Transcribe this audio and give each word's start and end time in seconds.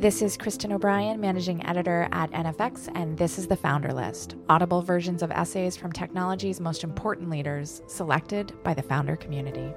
This 0.00 0.22
is 0.22 0.38
Kristen 0.38 0.72
O'Brien, 0.72 1.20
managing 1.20 1.62
editor 1.66 2.08
at 2.10 2.30
NFX, 2.30 2.88
and 2.94 3.18
this 3.18 3.38
is 3.38 3.48
the 3.48 3.56
Founder 3.56 3.92
List 3.92 4.34
audible 4.48 4.80
versions 4.80 5.22
of 5.22 5.30
essays 5.30 5.76
from 5.76 5.92
technology's 5.92 6.58
most 6.58 6.82
important 6.82 7.28
leaders, 7.28 7.82
selected 7.86 8.54
by 8.64 8.72
the 8.72 8.80
founder 8.80 9.14
community. 9.14 9.74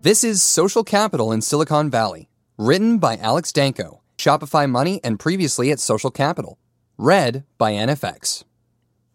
This 0.00 0.24
is 0.24 0.42
Social 0.42 0.82
Capital 0.82 1.30
in 1.30 1.42
Silicon 1.42 1.90
Valley, 1.90 2.30
written 2.56 2.96
by 2.96 3.18
Alex 3.18 3.52
Danco, 3.52 4.00
Shopify 4.16 4.66
Money, 4.66 4.98
and 5.04 5.20
previously 5.20 5.70
at 5.70 5.78
Social 5.78 6.10
Capital. 6.10 6.58
Read 6.96 7.44
by 7.58 7.72
NFX. 7.72 8.44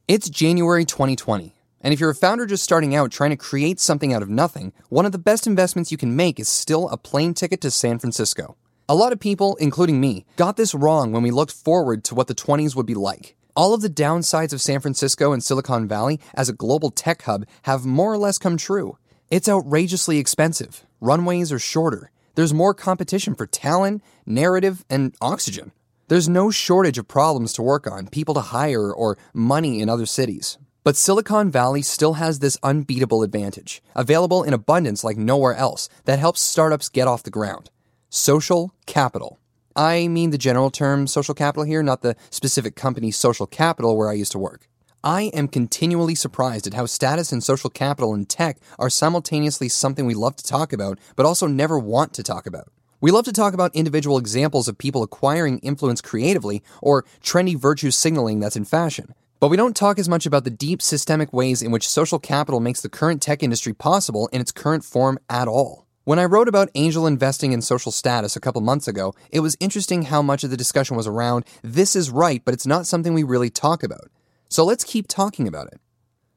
It's 0.08 0.30
January 0.30 0.86
2020. 0.86 1.55
And 1.86 1.94
if 1.94 2.00
you're 2.00 2.10
a 2.10 2.16
founder 2.16 2.48
just 2.48 2.64
starting 2.64 2.96
out 2.96 3.12
trying 3.12 3.30
to 3.30 3.38
create 3.38 3.80
something 3.80 4.12
out 4.12 4.24
of 4.24 4.30
nothing, 4.30 4.74
one 4.90 5.06
of 5.06 5.12
the 5.12 5.20
best 5.20 5.46
investments 5.46 5.92
you 5.92 6.00
can 6.00 6.16
make 6.16 6.40
is 6.40 6.50
still 6.50 6.90
a 6.90 6.98
plane 6.98 7.36
ticket 7.36 7.62
to 7.62 7.70
San 7.70 8.00
Francisco. 8.00 8.58
A 8.90 8.96
lot 8.96 9.14
of 9.14 9.20
people, 9.20 9.56
including 9.58 10.02
me, 10.02 10.26
got 10.36 10.58
this 10.58 10.74
wrong 10.74 11.12
when 11.12 11.22
we 11.22 11.30
looked 11.30 11.52
forward 11.52 12.04
to 12.06 12.16
what 12.16 12.26
the 12.26 12.34
20s 12.34 12.76
would 12.76 12.88
be 12.88 12.96
like. 12.96 13.36
All 13.56 13.76
of 13.76 13.82
the 13.82 13.90
downsides 13.90 14.52
of 14.52 14.64
San 14.64 14.80
Francisco 14.80 15.32
and 15.32 15.44
Silicon 15.44 15.88
Valley 15.88 16.20
as 16.34 16.50
a 16.50 16.54
global 16.54 16.90
tech 16.90 17.22
hub 17.22 17.46
have 17.62 17.86
more 17.86 18.12
or 18.12 18.18
less 18.18 18.40
come 18.40 18.58
true. 18.58 18.98
It's 19.30 19.48
outrageously 19.48 20.18
expensive, 20.18 20.88
runways 21.00 21.52
are 21.52 21.60
shorter, 21.60 22.10
there's 22.34 22.52
more 22.52 22.74
competition 22.74 23.36
for 23.36 23.46
talent, 23.46 24.04
narrative, 24.26 24.84
and 24.90 25.14
oxygen. 25.22 25.72
There's 26.08 26.28
no 26.28 26.50
shortage 26.50 26.98
of 26.98 27.08
problems 27.08 27.54
to 27.54 27.62
work 27.62 27.86
on, 27.86 28.08
people 28.08 28.34
to 28.34 28.42
hire, 28.42 28.92
or 28.92 29.18
money 29.34 29.82
in 29.82 29.88
other 29.88 30.08
cities. 30.08 30.58
But 30.86 30.96
Silicon 30.96 31.50
Valley 31.50 31.82
still 31.82 32.14
has 32.14 32.38
this 32.38 32.60
unbeatable 32.62 33.24
advantage, 33.24 33.82
available 33.96 34.44
in 34.44 34.54
abundance 34.54 35.04
like 35.04 35.18
nowhere 35.18 35.56
else, 35.56 35.90
that 36.04 36.20
helps 36.20 36.42
startups 36.42 36.90
get 36.90 37.08
off 37.08 37.24
the 37.24 37.32
ground 37.32 37.72
social 38.12 38.72
capital. 38.86 39.40
I 39.76 40.08
mean 40.08 40.30
the 40.30 40.38
general 40.38 40.70
term 40.70 41.08
social 41.08 41.34
capital 41.34 41.64
here, 41.64 41.82
not 41.82 42.04
the 42.04 42.16
specific 42.30 42.76
company 42.76 43.10
social 43.10 43.48
capital 43.48 43.98
where 43.98 44.10
I 44.10 44.14
used 44.14 44.32
to 44.34 44.38
work. 44.38 44.70
I 45.04 45.32
am 45.34 45.48
continually 45.48 46.14
surprised 46.14 46.68
at 46.68 46.76
how 46.76 46.86
status 46.86 47.32
and 47.32 47.44
social 47.44 47.72
capital 47.72 48.14
in 48.14 48.28
tech 48.28 48.60
are 48.78 48.92
simultaneously 48.92 49.70
something 49.70 50.06
we 50.06 50.14
love 50.14 50.36
to 50.36 50.44
talk 50.44 50.72
about, 50.72 51.00
but 51.16 51.26
also 51.26 51.48
never 51.48 51.80
want 51.80 52.14
to 52.14 52.22
talk 52.22 52.46
about. 52.46 52.72
We 53.02 53.10
love 53.10 53.26
to 53.26 53.34
talk 53.34 53.56
about 53.56 53.76
individual 53.76 54.20
examples 54.20 54.68
of 54.68 54.78
people 54.78 55.02
acquiring 55.02 55.58
influence 55.60 56.00
creatively 56.00 56.62
or 56.80 57.06
trendy 57.24 57.58
virtue 57.58 57.90
signaling 57.90 58.40
that's 58.40 58.56
in 58.56 58.66
fashion. 58.66 59.16
But 59.40 59.50
we 59.50 59.58
don't 59.58 59.76
talk 59.76 60.00
as 60.00 60.08
much 60.08 60.26
about 60.26 60.46
the 60.46 60.50
deep 60.50 60.82
systemic 60.82 61.34
ways 61.34 61.62
in 61.62 61.72
which 61.72 61.88
social 61.88 62.20
capital 62.20 62.62
makes 62.62 62.82
the 62.82 62.90
current 62.90 63.22
tech 63.22 63.44
industry 63.44 63.74
possible 63.74 64.30
in 64.32 64.40
its 64.40 64.52
current 64.52 64.86
form 64.86 65.20
at 65.30 65.48
all. 65.48 65.86
When 66.06 66.20
I 66.20 66.26
wrote 66.26 66.48
about 66.48 66.70
angel 66.76 67.06
investing 67.06 67.54
and 67.54 67.64
social 67.64 67.92
status 67.92 68.36
a 68.36 68.40
couple 68.40 68.62
months 68.62 68.88
ago, 68.88 69.14
it 69.32 69.42
was 69.42 69.58
interesting 69.60 70.04
how 70.04 70.22
much 70.22 70.44
of 70.44 70.52
the 70.52 70.58
discussion 70.58 70.96
was 70.96 71.08
around 71.08 71.46
this 71.64 71.96
is 71.96 72.12
right, 72.12 72.42
but 72.46 72.54
it's 72.54 72.66
not 72.66 72.88
something 72.88 73.14
we 73.14 73.24
really 73.24 73.50
talk 73.50 73.84
about. 73.84 74.10
So 74.48 74.64
let's 74.64 74.84
keep 74.84 75.08
talking 75.08 75.48
about 75.48 75.68
it. 75.68 75.82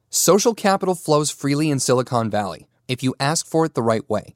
Social 0.09 0.53
capital 0.53 0.95
flows 0.95 1.29
freely 1.29 1.69
in 1.69 1.79
Silicon 1.79 2.29
Valley 2.29 2.67
if 2.87 3.01
you 3.01 3.15
ask 3.19 3.45
for 3.45 3.63
it 3.63 3.75
the 3.75 3.83
right 3.83 4.07
way. 4.09 4.35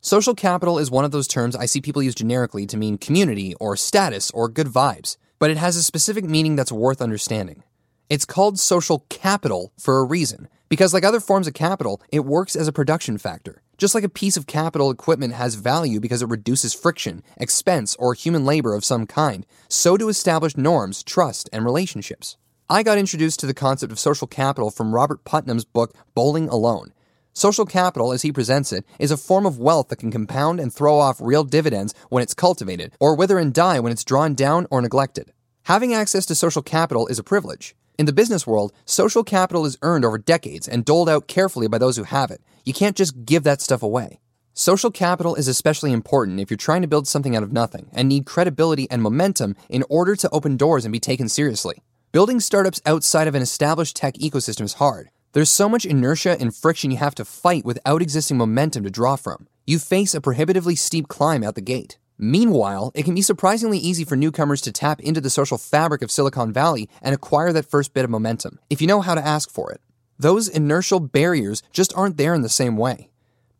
Social 0.00 0.34
capital 0.34 0.78
is 0.78 0.90
one 0.90 1.04
of 1.04 1.10
those 1.10 1.26
terms 1.26 1.56
I 1.56 1.66
see 1.66 1.80
people 1.80 2.02
use 2.02 2.14
generically 2.14 2.66
to 2.66 2.76
mean 2.76 2.98
community 2.98 3.54
or 3.58 3.74
status 3.74 4.30
or 4.30 4.48
good 4.48 4.68
vibes, 4.68 5.16
but 5.40 5.50
it 5.50 5.56
has 5.56 5.74
a 5.74 5.82
specific 5.82 6.24
meaning 6.24 6.54
that's 6.54 6.70
worth 6.70 7.02
understanding. 7.02 7.64
It's 8.10 8.24
called 8.24 8.58
social 8.58 9.04
capital 9.10 9.70
for 9.78 9.98
a 9.98 10.04
reason, 10.04 10.48
because 10.70 10.94
like 10.94 11.04
other 11.04 11.20
forms 11.20 11.46
of 11.46 11.52
capital, 11.52 12.00
it 12.10 12.24
works 12.24 12.56
as 12.56 12.66
a 12.66 12.72
production 12.72 13.18
factor. 13.18 13.60
Just 13.76 13.94
like 13.94 14.02
a 14.02 14.08
piece 14.08 14.38
of 14.38 14.46
capital 14.46 14.90
equipment 14.90 15.34
has 15.34 15.56
value 15.56 16.00
because 16.00 16.22
it 16.22 16.30
reduces 16.30 16.72
friction, 16.72 17.22
expense, 17.36 17.94
or 17.96 18.14
human 18.14 18.46
labor 18.46 18.72
of 18.72 18.82
some 18.82 19.06
kind, 19.06 19.44
so 19.68 19.98
do 19.98 20.08
established 20.08 20.56
norms, 20.56 21.02
trust, 21.02 21.50
and 21.52 21.66
relationships. 21.66 22.38
I 22.70 22.82
got 22.82 22.96
introduced 22.96 23.40
to 23.40 23.46
the 23.46 23.52
concept 23.52 23.92
of 23.92 23.98
social 23.98 24.26
capital 24.26 24.70
from 24.70 24.94
Robert 24.94 25.24
Putnam's 25.24 25.66
book 25.66 25.94
Bowling 26.14 26.48
Alone. 26.48 26.94
Social 27.34 27.66
capital, 27.66 28.10
as 28.10 28.22
he 28.22 28.32
presents 28.32 28.72
it, 28.72 28.86
is 28.98 29.10
a 29.10 29.18
form 29.18 29.44
of 29.44 29.58
wealth 29.58 29.88
that 29.88 29.98
can 29.98 30.10
compound 30.10 30.60
and 30.60 30.72
throw 30.72 30.98
off 30.98 31.20
real 31.20 31.44
dividends 31.44 31.92
when 32.08 32.22
it's 32.22 32.32
cultivated, 32.32 32.94
or 33.00 33.14
wither 33.14 33.38
and 33.38 33.52
die 33.52 33.78
when 33.80 33.92
it's 33.92 34.02
drawn 34.02 34.34
down 34.34 34.66
or 34.70 34.80
neglected. 34.80 35.30
Having 35.64 35.92
access 35.92 36.24
to 36.24 36.34
social 36.34 36.62
capital 36.62 37.06
is 37.08 37.18
a 37.18 37.22
privilege. 37.22 37.76
In 37.98 38.06
the 38.06 38.12
business 38.12 38.46
world, 38.46 38.72
social 38.84 39.24
capital 39.24 39.66
is 39.66 39.76
earned 39.82 40.04
over 40.04 40.18
decades 40.18 40.68
and 40.68 40.84
doled 40.84 41.08
out 41.08 41.26
carefully 41.26 41.66
by 41.66 41.78
those 41.78 41.96
who 41.96 42.04
have 42.04 42.30
it. 42.30 42.40
You 42.64 42.72
can't 42.72 42.96
just 42.96 43.24
give 43.24 43.42
that 43.42 43.60
stuff 43.60 43.82
away. 43.82 44.20
Social 44.54 44.92
capital 44.92 45.34
is 45.34 45.48
especially 45.48 45.90
important 45.90 46.38
if 46.38 46.48
you're 46.48 46.56
trying 46.56 46.82
to 46.82 46.86
build 46.86 47.08
something 47.08 47.34
out 47.34 47.42
of 47.42 47.52
nothing 47.52 47.90
and 47.92 48.08
need 48.08 48.24
credibility 48.24 48.88
and 48.88 49.02
momentum 49.02 49.56
in 49.68 49.82
order 49.90 50.14
to 50.14 50.30
open 50.30 50.56
doors 50.56 50.84
and 50.84 50.92
be 50.92 51.00
taken 51.00 51.28
seriously. 51.28 51.82
Building 52.12 52.38
startups 52.38 52.80
outside 52.86 53.26
of 53.26 53.34
an 53.34 53.42
established 53.42 53.96
tech 53.96 54.14
ecosystem 54.14 54.62
is 54.62 54.74
hard. 54.74 55.10
There's 55.32 55.50
so 55.50 55.68
much 55.68 55.84
inertia 55.84 56.36
and 56.38 56.54
friction 56.54 56.92
you 56.92 56.98
have 56.98 57.16
to 57.16 57.24
fight 57.24 57.64
without 57.64 58.00
existing 58.00 58.36
momentum 58.36 58.84
to 58.84 58.90
draw 58.90 59.16
from. 59.16 59.48
You 59.66 59.80
face 59.80 60.14
a 60.14 60.20
prohibitively 60.20 60.76
steep 60.76 61.08
climb 61.08 61.42
out 61.42 61.56
the 61.56 61.60
gate. 61.60 61.98
Meanwhile, 62.20 62.90
it 62.96 63.04
can 63.04 63.14
be 63.14 63.22
surprisingly 63.22 63.78
easy 63.78 64.04
for 64.04 64.16
newcomers 64.16 64.60
to 64.62 64.72
tap 64.72 65.00
into 65.00 65.20
the 65.20 65.30
social 65.30 65.56
fabric 65.56 66.02
of 66.02 66.10
Silicon 66.10 66.52
Valley 66.52 66.90
and 67.00 67.14
acquire 67.14 67.52
that 67.52 67.70
first 67.70 67.94
bit 67.94 68.04
of 68.04 68.10
momentum, 68.10 68.58
if 68.68 68.80
you 68.80 68.88
know 68.88 69.00
how 69.00 69.14
to 69.14 69.24
ask 69.24 69.50
for 69.50 69.70
it. 69.70 69.80
Those 70.18 70.48
inertial 70.48 70.98
barriers 70.98 71.62
just 71.72 71.96
aren't 71.96 72.16
there 72.16 72.34
in 72.34 72.42
the 72.42 72.48
same 72.48 72.76
way. 72.76 73.10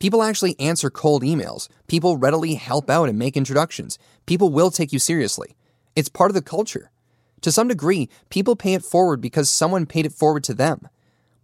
People 0.00 0.24
actually 0.24 0.58
answer 0.58 0.90
cold 0.90 1.22
emails. 1.22 1.68
People 1.86 2.16
readily 2.16 2.54
help 2.54 2.90
out 2.90 3.08
and 3.08 3.16
make 3.16 3.36
introductions. 3.36 3.96
People 4.26 4.50
will 4.50 4.72
take 4.72 4.92
you 4.92 4.98
seriously. 4.98 5.54
It's 5.94 6.08
part 6.08 6.30
of 6.30 6.34
the 6.34 6.42
culture. 6.42 6.90
To 7.42 7.52
some 7.52 7.68
degree, 7.68 8.08
people 8.28 8.56
pay 8.56 8.74
it 8.74 8.84
forward 8.84 9.20
because 9.20 9.48
someone 9.48 9.86
paid 9.86 10.04
it 10.04 10.12
forward 10.12 10.42
to 10.44 10.54
them. 10.54 10.88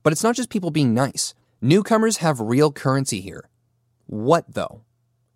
But 0.03 0.13
it's 0.13 0.25
not 0.25 0.35
just 0.35 0.51
people 0.51 0.73
being 0.73 0.93
nice. 0.93 1.35
Newcomers 1.61 2.17
have 2.17 2.41
real 2.41 2.73
currency 2.73 3.21
here. 3.21 3.49
What 4.07 4.53
though? 4.53 4.83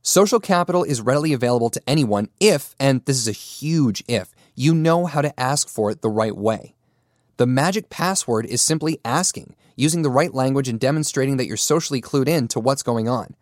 Social 0.09 0.41
capital 0.41 0.85
is 0.85 1.03
readily 1.03 1.35
available 1.35 1.69
to 1.69 1.83
anyone 1.87 2.31
if, 2.41 2.75
and 2.81 3.05
this 3.05 3.19
is 3.19 3.29
a 3.29 3.33
huge 3.33 4.03
if, 4.09 4.35
you 4.55 4.75
know 4.75 5.05
how 5.05 5.21
to 5.21 5.39
ask 5.39 5.69
for 5.69 5.91
it 5.91 6.01
the 6.01 6.09
right 6.09 6.35
way. 6.35 6.75
The 7.37 7.47
magic 7.47 7.91
password 7.91 8.47
is 8.47 8.63
simply 8.63 9.01
asking, 9.05 9.55
using 9.77 10.01
the 10.01 10.09
right 10.09 10.33
language 10.33 10.67
and 10.67 10.81
demonstrating 10.81 11.37
that 11.37 11.45
you're 11.45 11.59
socially 11.59 12.01
clued 12.01 12.27
in 12.27 12.49
to 12.49 12.59
what's 12.59 12.83
going 12.83 13.07
on. 13.07 13.37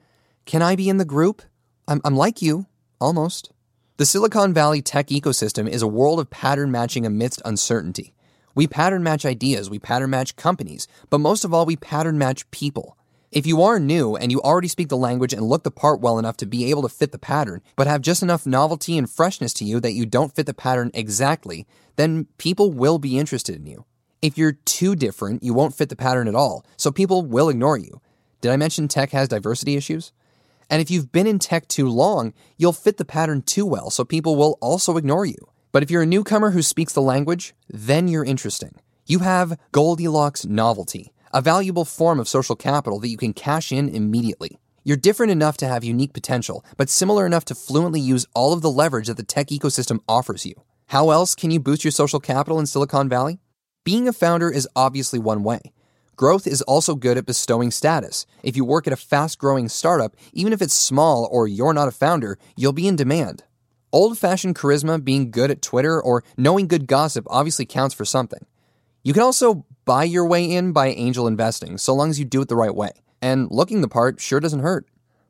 Can 0.44 0.60
I 0.60 0.75
be 0.75 0.88
in 0.88 0.97
the 0.97 1.05
group? 1.05 1.41
I'm, 1.87 2.00
I'm 2.05 2.16
like 2.16 2.43
you, 2.43 2.66
almost. 3.00 3.53
The 3.97 4.05
Silicon 4.05 4.53
Valley 4.53 4.82
tech 4.82 5.06
ecosystem 5.06 5.69
is 5.69 5.82
a 5.82 5.87
world 5.87 6.19
of 6.19 6.31
pattern 6.31 6.72
matching 6.72 7.06
amidst 7.06 7.41
uncertainty. 7.44 8.12
We 8.56 8.66
pattern 8.66 9.05
match 9.05 9.25
ideas, 9.25 9.71
we 9.71 9.78
pattern 9.78 10.10
match 10.10 10.34
companies, 10.34 10.88
but 11.10 11.19
most 11.19 11.44
of 11.44 11.55
all, 11.55 11.65
we 11.65 11.76
pattern 11.76 12.19
match 12.19 12.50
people. 12.50 12.99
If 13.32 13.44
you 13.44 13.60
are 13.62 13.81
new 13.81 14.14
and 14.14 14.31
you 14.31 14.41
already 14.41 14.69
speak 14.69 14.88
the 14.88 14.97
language 14.97 15.32
and 15.32 15.42
look 15.42 15.64
the 15.64 15.70
part 15.70 16.00
well 16.00 16.19
enough 16.19 16.37
to 16.38 16.47
be 16.47 16.70
able 16.70 16.82
to 16.82 16.88
fit 16.88 17.10
the 17.10 17.19
pattern, 17.19 17.60
but 17.75 17.88
have 17.88 18.00
just 18.00 18.22
enough 18.22 18.47
novelty 18.47 18.97
and 18.97 19.10
freshness 19.10 19.53
to 19.54 19.64
you 19.64 19.81
that 19.81 19.94
you 19.94 20.06
don't 20.06 20.34
fit 20.34 20.47
the 20.47 20.54
pattern 20.54 20.92
exactly, 20.94 21.66
then 21.97 22.28
people 22.38 22.70
will 22.70 22.98
be 22.98 23.19
interested 23.19 23.56
in 23.56 23.66
you. 23.66 23.84
If 24.22 24.38
you're 24.38 24.53
too 24.53 24.94
different, 24.94 25.42
you 25.42 25.54
won't 25.54 25.75
fit 25.75 25.88
the 25.88 25.97
pattern 25.97 26.28
at 26.28 26.37
all, 26.37 26.64
so 26.76 26.92
people 26.92 27.22
will 27.22 27.48
ignore 27.48 27.76
you. 27.76 28.00
Did 28.41 28.53
I 28.53 28.56
mention 28.56 28.87
tech 28.87 29.10
has 29.10 29.28
diversity 29.28 29.76
issues? 29.76 30.12
And 30.70 30.81
if 30.81 30.91
you've 30.91 31.12
been 31.12 31.26
in 31.26 31.38
tech 31.41 31.66
too 31.66 31.88
long, 31.88 32.32
you'll 32.56 32.72
fit 32.72 32.97
the 32.97 33.04
pattern 33.04 33.43
too 33.43 33.66
well, 33.66 33.91
so 33.91 34.04
people 34.04 34.37
will 34.37 34.56
also 34.60 34.97
ignore 34.97 35.26
you. 35.26 35.48
But 35.72 35.82
if 35.82 35.91
you're 35.91 36.03
a 36.03 36.06
newcomer 36.06 36.53
who 36.53 36.62
speaks 36.62 36.93
the 36.93 37.03
language, 37.03 37.54
then 37.69 38.08
you're 38.08 38.25
interesting. 38.25 38.76
You 39.04 39.20
have 39.20 39.58
Goldilocks 39.72 40.44
novelty 40.47 41.12
a 41.37 41.43
valuable 41.43 41.85
form 41.85 42.19
of 42.19 42.27
social 42.27 42.57
capital 42.57 42.99
that 42.99 43.11
you 43.11 43.19
can 43.19 43.35
cash 43.35 43.71
in 43.71 43.91
immediately. 43.91 44.59
You're 44.85 44.97
different 44.97 45.31
enough 45.31 45.59
to 45.59 45.69
have 45.69 45.85
unique 45.85 46.15
potential, 46.15 46.65
but 46.79 46.88
similar 46.88 47.27
enough 47.27 47.44
to 47.47 47.55
fluently 47.55 48.00
use 48.00 48.27
all 48.35 48.55
of 48.55 48.62
the 48.62 48.71
leverage 48.71 49.09
that 49.09 49.19
the 49.19 49.23
tech 49.23 49.49
ecosystem 49.49 50.00
offers 50.09 50.47
you. 50.47 50.55
How 50.87 51.11
else 51.11 51.35
can 51.35 51.50
you 51.50 51.61
boost 51.61 51.85
your 51.85 51.91
social 51.91 52.21
capital 52.21 52.59
in 52.59 52.65
Silicon 52.65 53.11
Valley? 53.11 53.38
Being 53.85 54.09
a 54.09 54.15
founder 54.15 54.50
is 54.50 54.67
obviously 54.75 55.19
one 55.19 55.43
way. 55.43 55.61
Growth 56.17 56.47
is 56.47 56.62
also 56.62 56.94
good 56.94 57.19
at 57.19 57.27
bestowing 57.27 57.71
status. 57.71 58.25
If 58.43 58.56
you 58.56 58.65
work 58.65 58.87
at 58.87 58.94
a 58.94 58.97
fast 58.97 59.39
growing 59.39 59.69
startup, 59.69 60.17
even 60.32 60.55
if 60.55 60.62
it's 60.62 60.73
small 60.73 61.29
or 61.31 61.47
you're 61.47 61.75
not 61.75 61.87
a 61.87 61.91
founder, 61.91 62.39
you'll 62.56 62.73
be 62.73 62.89
in 62.89 62.97
demand. 62.97 63.44
Old 63.93 64.17
fashioned 64.17 64.56
charisma, 64.56 65.05
being 65.05 65.31
good 65.31 65.50
at 65.50 65.61
Twitter, 65.61 66.00
or 66.00 66.25
knowing 66.39 66.67
good 66.67 66.87
gossip 66.87 67.27
obviously 67.29 67.67
counts 67.67 67.94
for 67.94 68.06
something. 68.06 68.47
You 69.05 69.12
can 69.12 69.23
also 69.23 69.66
buy 69.87 70.03
your 70.03 70.27
way 70.27 70.44
in 70.44 70.73
by 70.73 70.88
angel 70.88 71.29
investing, 71.29 71.79
so 71.79 71.94
long 71.94 72.11
as 72.11 72.19
you 72.19 72.25
do 72.25 72.43
it 72.43 72.49
the 72.49 72.56
right 72.56 72.75
way. 72.75 72.91
And 73.23 73.49
looking 73.53 73.81
the 73.81 73.88
part 73.88 74.21
sure 74.21 74.41
doesn't 74.41 74.61
hurt. 74.61 74.87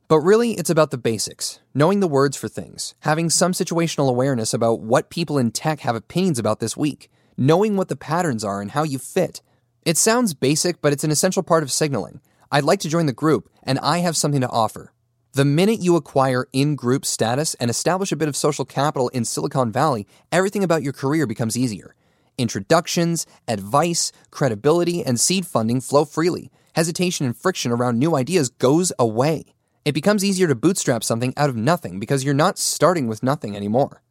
But 0.08 0.20
really, 0.20 0.52
it's 0.52 0.70
about 0.70 0.90
the 0.90 0.98
basics 0.98 1.60
knowing 1.74 2.00
the 2.00 2.08
words 2.08 2.38
for 2.38 2.48
things, 2.48 2.94
having 3.00 3.28
some 3.28 3.52
situational 3.52 4.08
awareness 4.08 4.54
about 4.54 4.80
what 4.80 5.10
people 5.10 5.36
in 5.36 5.50
tech 5.50 5.80
have 5.80 5.94
opinions 5.94 6.38
about 6.38 6.58
this 6.58 6.74
week, 6.74 7.10
knowing 7.36 7.76
what 7.76 7.88
the 7.88 7.96
patterns 7.96 8.42
are 8.42 8.62
and 8.62 8.70
how 8.70 8.82
you 8.82 8.98
fit. 8.98 9.42
It 9.84 9.98
sounds 9.98 10.32
basic, 10.32 10.80
but 10.80 10.92
it's 10.92 11.04
an 11.04 11.10
essential 11.10 11.42
part 11.42 11.62
of 11.62 11.70
signaling. 11.70 12.22
I'd 12.50 12.64
like 12.64 12.80
to 12.80 12.88
join 12.88 13.04
the 13.04 13.12
group, 13.12 13.50
and 13.62 13.78
I 13.80 13.98
have 13.98 14.16
something 14.16 14.40
to 14.40 14.48
offer. 14.48 14.94
The 15.32 15.44
minute 15.44 15.80
you 15.80 15.96
acquire 15.96 16.48
in 16.54 16.76
group 16.76 17.04
status 17.04 17.52
and 17.56 17.68
establish 17.68 18.10
a 18.10 18.16
bit 18.16 18.28
of 18.28 18.36
social 18.36 18.64
capital 18.64 19.08
in 19.10 19.26
Silicon 19.26 19.70
Valley, 19.70 20.06
everything 20.32 20.64
about 20.64 20.82
your 20.82 20.94
career 20.94 21.26
becomes 21.26 21.58
easier. 21.58 21.94
Introductions, 22.38 23.26
advice, 23.48 24.12
credibility, 24.30 25.02
and 25.02 25.18
seed 25.18 25.46
funding 25.46 25.80
flow 25.80 26.04
freely. 26.04 26.50
Hesitation 26.74 27.24
and 27.24 27.36
friction 27.36 27.72
around 27.72 27.98
new 27.98 28.14
ideas 28.14 28.50
goes 28.50 28.92
away. 28.98 29.54
It 29.86 29.92
becomes 29.92 30.24
easier 30.24 30.46
to 30.48 30.54
bootstrap 30.54 31.02
something 31.02 31.32
out 31.36 31.48
of 31.48 31.56
nothing 31.56 31.98
because 31.98 32.24
you're 32.24 32.34
not 32.34 32.58
starting 32.58 33.06
with 33.06 33.22
nothing 33.22 33.56
anymore. 33.56 34.02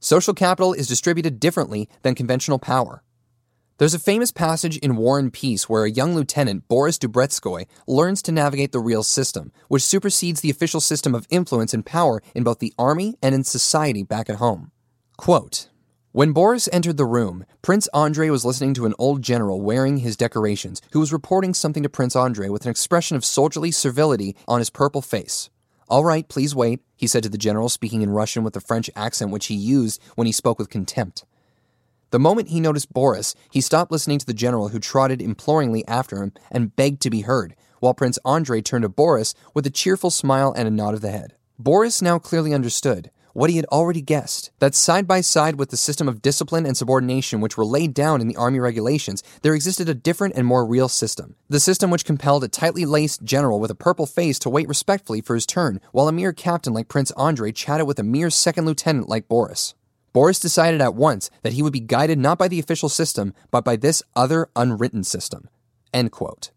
Social 0.00 0.34
capital 0.34 0.72
is 0.72 0.88
distributed 0.88 1.38
differently 1.38 1.88
than 2.02 2.16
conventional 2.16 2.58
power. 2.58 3.04
There's 3.78 3.94
a 3.94 4.00
famous 4.00 4.32
passage 4.32 4.76
in 4.78 4.96
War 4.96 5.18
and 5.18 5.32
Peace 5.32 5.68
where 5.68 5.84
a 5.84 5.90
young 5.90 6.14
lieutenant, 6.14 6.66
Boris 6.66 6.98
Drubetskoy, 6.98 7.66
learns 7.86 8.22
to 8.22 8.32
navigate 8.32 8.72
the 8.72 8.80
real 8.80 9.02
system, 9.02 9.52
which 9.68 9.82
supersedes 9.82 10.40
the 10.40 10.50
official 10.50 10.80
system 10.80 11.14
of 11.14 11.26
influence 11.30 11.72
and 11.72 11.86
power 11.86 12.22
in 12.34 12.42
both 12.42 12.58
the 12.58 12.74
army 12.78 13.16
and 13.22 13.34
in 13.34 13.44
society 13.44 14.02
back 14.02 14.28
at 14.28 14.36
home. 14.36 14.72
Quote, 15.16 15.68
when 16.12 16.32
Boris 16.32 16.68
entered 16.70 16.98
the 16.98 17.06
room, 17.06 17.46
Prince 17.62 17.88
Andrei 17.94 18.28
was 18.28 18.44
listening 18.44 18.74
to 18.74 18.84
an 18.84 18.92
old 18.98 19.22
general 19.22 19.62
wearing 19.62 19.98
his 19.98 20.14
decorations 20.14 20.82
who 20.92 21.00
was 21.00 21.10
reporting 21.10 21.54
something 21.54 21.82
to 21.82 21.88
Prince 21.88 22.14
Andrei 22.14 22.50
with 22.50 22.66
an 22.66 22.70
expression 22.70 23.16
of 23.16 23.24
soldierly 23.24 23.70
servility 23.70 24.36
on 24.46 24.58
his 24.58 24.68
purple 24.68 25.00
face. 25.00 25.48
All 25.88 26.04
right, 26.04 26.28
please 26.28 26.54
wait, 26.54 26.80
he 26.96 27.06
said 27.06 27.22
to 27.22 27.30
the 27.30 27.38
general, 27.38 27.70
speaking 27.70 28.02
in 28.02 28.10
Russian 28.10 28.44
with 28.44 28.52
the 28.52 28.60
French 28.60 28.90
accent 28.94 29.30
which 29.30 29.46
he 29.46 29.54
used 29.54 30.02
when 30.14 30.26
he 30.26 30.32
spoke 30.32 30.58
with 30.58 30.68
contempt. 30.68 31.24
The 32.10 32.18
moment 32.18 32.48
he 32.48 32.60
noticed 32.60 32.92
Boris, 32.92 33.34
he 33.50 33.62
stopped 33.62 33.90
listening 33.90 34.18
to 34.18 34.26
the 34.26 34.34
general 34.34 34.68
who 34.68 34.78
trotted 34.78 35.22
imploringly 35.22 35.82
after 35.88 36.22
him 36.22 36.32
and 36.50 36.76
begged 36.76 37.00
to 37.02 37.10
be 37.10 37.22
heard, 37.22 37.56
while 37.80 37.94
Prince 37.94 38.18
Andrei 38.26 38.60
turned 38.60 38.82
to 38.82 38.90
Boris 38.90 39.34
with 39.54 39.66
a 39.66 39.70
cheerful 39.70 40.10
smile 40.10 40.52
and 40.54 40.68
a 40.68 40.70
nod 40.70 40.92
of 40.92 41.00
the 41.00 41.10
head. 41.10 41.36
Boris 41.58 42.02
now 42.02 42.18
clearly 42.18 42.52
understood 42.52 43.10
what 43.32 43.50
he 43.50 43.56
had 43.56 43.66
already 43.66 44.00
guessed 44.00 44.50
that 44.58 44.74
side 44.74 45.06
by 45.06 45.20
side 45.20 45.56
with 45.56 45.70
the 45.70 45.76
system 45.76 46.08
of 46.08 46.22
discipline 46.22 46.66
and 46.66 46.76
subordination 46.76 47.40
which 47.40 47.56
were 47.56 47.64
laid 47.64 47.94
down 47.94 48.20
in 48.20 48.28
the 48.28 48.36
Army 48.36 48.58
regulations, 48.58 49.22
there 49.42 49.54
existed 49.54 49.88
a 49.88 49.94
different 49.94 50.34
and 50.36 50.46
more 50.46 50.66
real 50.66 50.88
system. 50.88 51.36
The 51.48 51.60
system 51.60 51.90
which 51.90 52.04
compelled 52.04 52.44
a 52.44 52.48
tightly 52.48 52.84
laced 52.84 53.24
general 53.24 53.60
with 53.60 53.70
a 53.70 53.74
purple 53.74 54.06
face 54.06 54.38
to 54.40 54.50
wait 54.50 54.68
respectfully 54.68 55.20
for 55.20 55.34
his 55.34 55.46
turn, 55.46 55.80
while 55.92 56.08
a 56.08 56.12
mere 56.12 56.32
captain 56.32 56.72
like 56.72 56.88
Prince 56.88 57.10
Andrei 57.12 57.52
chatted 57.52 57.86
with 57.86 57.98
a 57.98 58.04
mere 58.04 58.30
second 58.30 58.66
lieutenant 58.66 59.08
like 59.08 59.28
Boris. 59.28 59.74
Boris 60.12 60.38
decided 60.38 60.80
at 60.80 60.94
once 60.94 61.30
that 61.42 61.54
he 61.54 61.62
would 61.62 61.72
be 61.72 61.80
guided 61.80 62.18
not 62.18 62.38
by 62.38 62.48
the 62.48 62.58
official 62.58 62.88
system, 62.88 63.32
but 63.50 63.64
by 63.64 63.76
this 63.76 64.02
other 64.14 64.48
unwritten 64.54 65.04
system. 65.04 65.48
End 65.94 66.12
quote. 66.12 66.50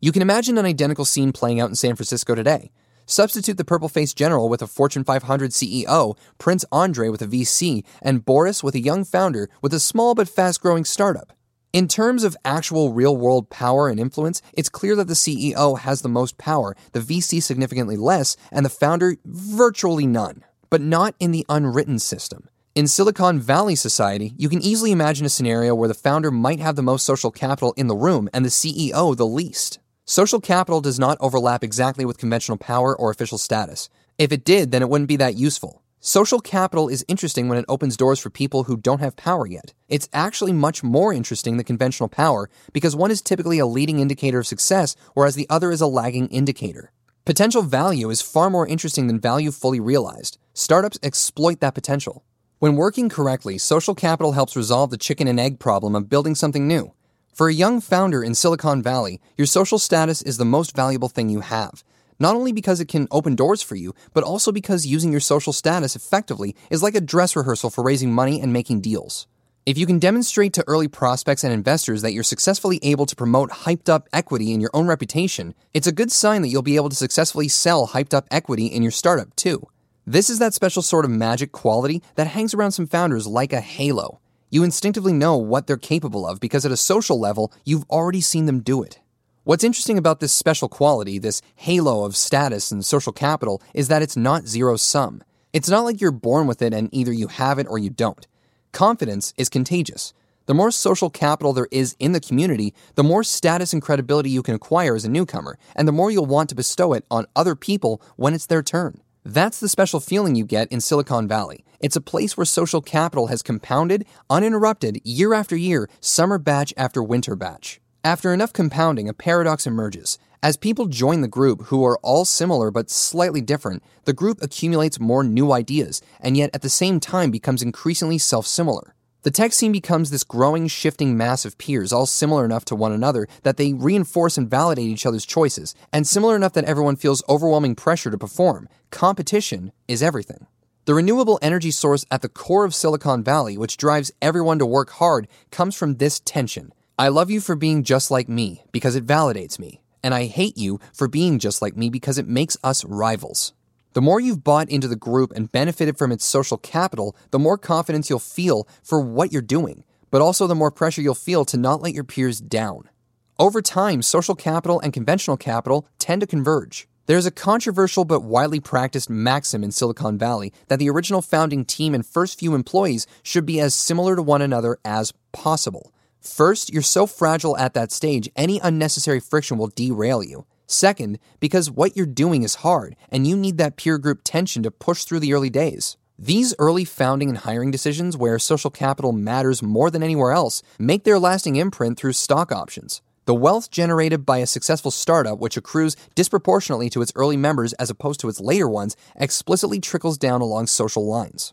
You 0.00 0.12
can 0.12 0.22
imagine 0.22 0.58
an 0.58 0.66
identical 0.66 1.04
scene 1.04 1.32
playing 1.32 1.60
out 1.60 1.68
in 1.68 1.74
San 1.74 1.96
Francisco 1.96 2.34
today. 2.34 2.70
Substitute 3.08 3.56
the 3.56 3.64
purple 3.64 3.88
faced 3.88 4.16
general 4.16 4.48
with 4.48 4.60
a 4.60 4.66
Fortune 4.66 5.04
500 5.04 5.52
CEO, 5.52 6.18
Prince 6.38 6.64
Andrei 6.72 7.08
with 7.08 7.22
a 7.22 7.26
VC, 7.28 7.84
and 8.02 8.24
Boris 8.24 8.64
with 8.64 8.74
a 8.74 8.80
young 8.80 9.04
founder 9.04 9.48
with 9.62 9.72
a 9.72 9.78
small 9.78 10.16
but 10.16 10.28
fast 10.28 10.60
growing 10.60 10.84
startup. 10.84 11.32
In 11.72 11.86
terms 11.86 12.24
of 12.24 12.36
actual 12.44 12.92
real 12.92 13.16
world 13.16 13.48
power 13.48 13.88
and 13.88 14.00
influence, 14.00 14.42
it's 14.54 14.68
clear 14.68 14.96
that 14.96 15.06
the 15.06 15.14
CEO 15.14 15.78
has 15.78 16.02
the 16.02 16.08
most 16.08 16.36
power, 16.36 16.74
the 16.92 17.00
VC 17.00 17.40
significantly 17.40 17.96
less, 17.96 18.36
and 18.50 18.66
the 18.66 18.70
founder 18.70 19.16
virtually 19.24 20.06
none. 20.06 20.42
But 20.68 20.80
not 20.80 21.14
in 21.20 21.30
the 21.30 21.46
unwritten 21.48 22.00
system. 22.00 22.48
In 22.74 22.88
Silicon 22.88 23.38
Valley 23.38 23.76
society, 23.76 24.34
you 24.36 24.48
can 24.48 24.60
easily 24.60 24.90
imagine 24.90 25.24
a 25.24 25.28
scenario 25.28 25.76
where 25.76 25.88
the 25.88 25.94
founder 25.94 26.32
might 26.32 26.58
have 26.58 26.74
the 26.74 26.82
most 26.82 27.06
social 27.06 27.30
capital 27.30 27.72
in 27.76 27.86
the 27.86 27.94
room 27.94 28.28
and 28.34 28.44
the 28.44 28.50
CEO 28.50 29.16
the 29.16 29.26
least. 29.26 29.78
Social 30.08 30.40
capital 30.40 30.80
does 30.80 31.00
not 31.00 31.18
overlap 31.18 31.64
exactly 31.64 32.04
with 32.04 32.16
conventional 32.16 32.56
power 32.56 32.96
or 32.96 33.10
official 33.10 33.38
status. 33.38 33.88
If 34.18 34.30
it 34.30 34.44
did, 34.44 34.70
then 34.70 34.80
it 34.80 34.88
wouldn't 34.88 35.08
be 35.08 35.16
that 35.16 35.34
useful. 35.34 35.82
Social 35.98 36.38
capital 36.38 36.88
is 36.88 37.04
interesting 37.08 37.48
when 37.48 37.58
it 37.58 37.64
opens 37.68 37.96
doors 37.96 38.20
for 38.20 38.30
people 38.30 38.62
who 38.64 38.76
don't 38.76 39.00
have 39.00 39.16
power 39.16 39.48
yet. 39.48 39.74
It's 39.88 40.08
actually 40.12 40.52
much 40.52 40.84
more 40.84 41.12
interesting 41.12 41.56
than 41.56 41.64
conventional 41.64 42.08
power 42.08 42.48
because 42.72 42.94
one 42.94 43.10
is 43.10 43.20
typically 43.20 43.58
a 43.58 43.66
leading 43.66 43.98
indicator 43.98 44.38
of 44.38 44.46
success, 44.46 44.94
whereas 45.14 45.34
the 45.34 45.48
other 45.50 45.72
is 45.72 45.80
a 45.80 45.88
lagging 45.88 46.28
indicator. 46.28 46.92
Potential 47.24 47.62
value 47.62 48.08
is 48.08 48.22
far 48.22 48.48
more 48.48 48.68
interesting 48.68 49.08
than 49.08 49.18
value 49.18 49.50
fully 49.50 49.80
realized. 49.80 50.38
Startups 50.54 51.00
exploit 51.02 51.58
that 51.58 51.74
potential. 51.74 52.22
When 52.60 52.76
working 52.76 53.08
correctly, 53.08 53.58
social 53.58 53.96
capital 53.96 54.32
helps 54.32 54.54
resolve 54.54 54.90
the 54.90 54.98
chicken 54.98 55.26
and 55.26 55.40
egg 55.40 55.58
problem 55.58 55.96
of 55.96 56.08
building 56.08 56.36
something 56.36 56.68
new. 56.68 56.92
For 57.36 57.50
a 57.50 57.52
young 57.52 57.82
founder 57.82 58.24
in 58.24 58.34
Silicon 58.34 58.80
Valley, 58.82 59.20
your 59.36 59.44
social 59.46 59.78
status 59.78 60.22
is 60.22 60.38
the 60.38 60.46
most 60.46 60.74
valuable 60.74 61.10
thing 61.10 61.28
you 61.28 61.40
have. 61.40 61.84
Not 62.18 62.34
only 62.34 62.50
because 62.50 62.80
it 62.80 62.88
can 62.88 63.06
open 63.10 63.34
doors 63.34 63.60
for 63.60 63.74
you, 63.74 63.94
but 64.14 64.24
also 64.24 64.50
because 64.50 64.86
using 64.86 65.10
your 65.10 65.20
social 65.20 65.52
status 65.52 65.94
effectively 65.94 66.56
is 66.70 66.82
like 66.82 66.94
a 66.94 67.00
dress 67.02 67.36
rehearsal 67.36 67.68
for 67.68 67.84
raising 67.84 68.10
money 68.10 68.40
and 68.40 68.54
making 68.54 68.80
deals. 68.80 69.26
If 69.66 69.76
you 69.76 69.84
can 69.84 69.98
demonstrate 69.98 70.54
to 70.54 70.64
early 70.66 70.88
prospects 70.88 71.44
and 71.44 71.52
investors 71.52 72.00
that 72.00 72.14
you're 72.14 72.22
successfully 72.22 72.80
able 72.82 73.04
to 73.04 73.14
promote 73.14 73.50
hyped 73.50 73.90
up 73.90 74.08
equity 74.14 74.54
in 74.54 74.62
your 74.62 74.70
own 74.72 74.86
reputation, 74.86 75.54
it's 75.74 75.86
a 75.86 75.92
good 75.92 76.10
sign 76.10 76.40
that 76.40 76.48
you'll 76.48 76.62
be 76.62 76.76
able 76.76 76.88
to 76.88 76.96
successfully 76.96 77.48
sell 77.48 77.88
hyped 77.88 78.14
up 78.14 78.26
equity 78.30 78.64
in 78.64 78.80
your 78.80 78.90
startup 78.90 79.36
too. 79.36 79.62
This 80.06 80.30
is 80.30 80.38
that 80.38 80.54
special 80.54 80.80
sort 80.80 81.04
of 81.04 81.10
magic 81.10 81.52
quality 81.52 82.02
that 82.14 82.28
hangs 82.28 82.54
around 82.54 82.72
some 82.72 82.86
founders 82.86 83.26
like 83.26 83.52
a 83.52 83.60
halo. 83.60 84.20
You 84.56 84.64
instinctively 84.64 85.12
know 85.12 85.36
what 85.36 85.66
they're 85.66 85.76
capable 85.76 86.26
of 86.26 86.40
because 86.40 86.64
at 86.64 86.72
a 86.72 86.78
social 86.78 87.20
level, 87.20 87.52
you've 87.66 87.84
already 87.90 88.22
seen 88.22 88.46
them 88.46 88.60
do 88.60 88.82
it. 88.82 89.00
What's 89.44 89.62
interesting 89.62 89.98
about 89.98 90.20
this 90.20 90.32
special 90.32 90.66
quality, 90.66 91.18
this 91.18 91.42
halo 91.56 92.06
of 92.06 92.16
status 92.16 92.72
and 92.72 92.82
social 92.82 93.12
capital, 93.12 93.60
is 93.74 93.88
that 93.88 94.00
it's 94.00 94.16
not 94.16 94.46
zero 94.46 94.76
sum. 94.76 95.22
It's 95.52 95.68
not 95.68 95.84
like 95.84 96.00
you're 96.00 96.10
born 96.10 96.46
with 96.46 96.62
it 96.62 96.72
and 96.72 96.88
either 96.90 97.12
you 97.12 97.28
have 97.28 97.58
it 97.58 97.66
or 97.68 97.78
you 97.78 97.90
don't. 97.90 98.26
Confidence 98.72 99.34
is 99.36 99.50
contagious. 99.50 100.14
The 100.46 100.54
more 100.54 100.70
social 100.70 101.10
capital 101.10 101.52
there 101.52 101.68
is 101.70 101.94
in 101.98 102.12
the 102.12 102.18
community, 102.18 102.72
the 102.94 103.04
more 103.04 103.24
status 103.24 103.74
and 103.74 103.82
credibility 103.82 104.30
you 104.30 104.42
can 104.42 104.54
acquire 104.54 104.96
as 104.96 105.04
a 105.04 105.10
newcomer, 105.10 105.58
and 105.74 105.86
the 105.86 105.92
more 105.92 106.10
you'll 106.10 106.24
want 106.24 106.48
to 106.48 106.54
bestow 106.54 106.94
it 106.94 107.04
on 107.10 107.26
other 107.36 107.54
people 107.54 108.00
when 108.16 108.32
it's 108.32 108.46
their 108.46 108.62
turn. 108.62 109.02
That's 109.28 109.58
the 109.58 109.68
special 109.68 109.98
feeling 109.98 110.36
you 110.36 110.44
get 110.44 110.70
in 110.70 110.80
Silicon 110.80 111.26
Valley. 111.26 111.64
It's 111.80 111.96
a 111.96 112.00
place 112.00 112.36
where 112.36 112.44
social 112.44 112.80
capital 112.80 113.26
has 113.26 113.42
compounded, 113.42 114.06
uninterrupted, 114.30 115.00
year 115.02 115.34
after 115.34 115.56
year, 115.56 115.90
summer 116.00 116.38
batch 116.38 116.72
after 116.76 117.02
winter 117.02 117.34
batch. 117.34 117.80
After 118.04 118.32
enough 118.32 118.52
compounding, 118.52 119.08
a 119.08 119.12
paradox 119.12 119.66
emerges. 119.66 120.20
As 120.44 120.56
people 120.56 120.86
join 120.86 121.22
the 121.22 121.28
group 121.28 121.62
who 121.62 121.84
are 121.84 121.98
all 122.04 122.24
similar 122.24 122.70
but 122.70 122.88
slightly 122.88 123.40
different, 123.40 123.82
the 124.04 124.12
group 124.12 124.40
accumulates 124.40 125.00
more 125.00 125.24
new 125.24 125.50
ideas, 125.50 126.00
and 126.20 126.36
yet 126.36 126.50
at 126.54 126.62
the 126.62 126.68
same 126.68 127.00
time 127.00 127.32
becomes 127.32 127.62
increasingly 127.62 128.18
self 128.18 128.46
similar. 128.46 128.94
The 129.26 129.32
tech 129.32 129.52
scene 129.52 129.72
becomes 129.72 130.10
this 130.10 130.22
growing, 130.22 130.68
shifting 130.68 131.16
mass 131.16 131.44
of 131.44 131.58
peers, 131.58 131.92
all 131.92 132.06
similar 132.06 132.44
enough 132.44 132.64
to 132.66 132.76
one 132.76 132.92
another 132.92 133.26
that 133.42 133.56
they 133.56 133.72
reinforce 133.72 134.38
and 134.38 134.48
validate 134.48 134.86
each 134.86 135.04
other's 135.04 135.26
choices, 135.26 135.74
and 135.92 136.06
similar 136.06 136.36
enough 136.36 136.52
that 136.52 136.64
everyone 136.64 136.94
feels 136.94 137.24
overwhelming 137.28 137.74
pressure 137.74 138.12
to 138.12 138.16
perform. 138.16 138.68
Competition 138.92 139.72
is 139.88 140.00
everything. 140.00 140.46
The 140.84 140.94
renewable 140.94 141.40
energy 141.42 141.72
source 141.72 142.06
at 142.08 142.22
the 142.22 142.28
core 142.28 142.64
of 142.64 142.72
Silicon 142.72 143.24
Valley, 143.24 143.58
which 143.58 143.76
drives 143.76 144.12
everyone 144.22 144.60
to 144.60 144.64
work 144.64 144.90
hard, 144.90 145.26
comes 145.50 145.74
from 145.74 145.96
this 145.96 146.20
tension. 146.20 146.72
I 146.96 147.08
love 147.08 147.28
you 147.28 147.40
for 147.40 147.56
being 147.56 147.82
just 147.82 148.12
like 148.12 148.28
me 148.28 148.62
because 148.70 148.94
it 148.94 149.06
validates 149.06 149.58
me, 149.58 149.80
and 150.04 150.14
I 150.14 150.26
hate 150.26 150.56
you 150.56 150.78
for 150.92 151.08
being 151.08 151.40
just 151.40 151.60
like 151.60 151.76
me 151.76 151.90
because 151.90 152.16
it 152.16 152.28
makes 152.28 152.56
us 152.62 152.84
rivals. 152.84 153.54
The 153.96 154.02
more 154.02 154.20
you've 154.20 154.44
bought 154.44 154.68
into 154.68 154.88
the 154.88 154.94
group 154.94 155.32
and 155.34 155.50
benefited 155.50 155.96
from 155.96 156.12
its 156.12 156.22
social 156.22 156.58
capital, 156.58 157.16
the 157.30 157.38
more 157.38 157.56
confidence 157.56 158.10
you'll 158.10 158.18
feel 158.18 158.68
for 158.82 159.00
what 159.00 159.32
you're 159.32 159.40
doing, 159.40 159.84
but 160.10 160.20
also 160.20 160.46
the 160.46 160.54
more 160.54 160.70
pressure 160.70 161.00
you'll 161.00 161.14
feel 161.14 161.46
to 161.46 161.56
not 161.56 161.80
let 161.80 161.94
your 161.94 162.04
peers 162.04 162.38
down. 162.38 162.90
Over 163.38 163.62
time, 163.62 164.02
social 164.02 164.34
capital 164.34 164.80
and 164.80 164.92
conventional 164.92 165.38
capital 165.38 165.88
tend 165.98 166.20
to 166.20 166.26
converge. 166.26 166.86
There's 167.06 167.24
a 167.24 167.30
controversial 167.30 168.04
but 168.04 168.22
widely 168.22 168.60
practiced 168.60 169.08
maxim 169.08 169.64
in 169.64 169.72
Silicon 169.72 170.18
Valley 170.18 170.52
that 170.68 170.78
the 170.78 170.90
original 170.90 171.22
founding 171.22 171.64
team 171.64 171.94
and 171.94 172.04
first 172.04 172.38
few 172.38 172.54
employees 172.54 173.06
should 173.22 173.46
be 173.46 173.60
as 173.60 173.74
similar 173.74 174.14
to 174.14 174.20
one 174.20 174.42
another 174.42 174.76
as 174.84 175.14
possible. 175.32 175.90
First, 176.20 176.70
you're 176.70 176.82
so 176.82 177.06
fragile 177.06 177.56
at 177.56 177.72
that 177.72 177.92
stage, 177.92 178.28
any 178.36 178.60
unnecessary 178.62 179.20
friction 179.20 179.56
will 179.56 179.68
derail 179.68 180.22
you. 180.22 180.44
Second, 180.66 181.18
because 181.38 181.70
what 181.70 181.96
you're 181.96 182.06
doing 182.06 182.42
is 182.42 182.56
hard, 182.56 182.96
and 183.10 183.26
you 183.26 183.36
need 183.36 183.56
that 183.58 183.76
peer 183.76 183.98
group 183.98 184.20
tension 184.24 184.62
to 184.64 184.70
push 184.70 185.04
through 185.04 185.20
the 185.20 185.32
early 185.32 185.50
days. 185.50 185.96
These 186.18 186.54
early 186.58 186.84
founding 186.84 187.28
and 187.28 187.38
hiring 187.38 187.70
decisions, 187.70 188.16
where 188.16 188.38
social 188.38 188.70
capital 188.70 189.12
matters 189.12 189.62
more 189.62 189.90
than 189.90 190.02
anywhere 190.02 190.32
else, 190.32 190.62
make 190.78 191.04
their 191.04 191.18
lasting 191.18 191.56
imprint 191.56 191.98
through 191.98 192.14
stock 192.14 192.50
options. 192.50 193.00
The 193.26 193.34
wealth 193.34 193.70
generated 193.70 194.24
by 194.24 194.38
a 194.38 194.46
successful 194.46 194.90
startup, 194.90 195.38
which 195.38 195.56
accrues 195.56 195.96
disproportionately 196.14 196.88
to 196.90 197.02
its 197.02 197.12
early 197.14 197.36
members 197.36 197.72
as 197.74 197.90
opposed 197.90 198.20
to 198.20 198.28
its 198.28 198.40
later 198.40 198.68
ones, 198.68 198.96
explicitly 199.14 199.78
trickles 199.78 200.16
down 200.16 200.40
along 200.40 200.68
social 200.68 201.06
lines. 201.06 201.52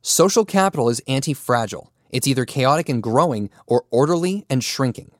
Social 0.00 0.44
capital 0.44 0.88
is 0.88 1.02
anti 1.06 1.32
fragile. 1.32 1.92
It's 2.10 2.26
either 2.26 2.44
chaotic 2.44 2.88
and 2.88 3.02
growing 3.02 3.50
or 3.66 3.84
orderly 3.90 4.44
and 4.50 4.64
shrinking. 4.64 5.12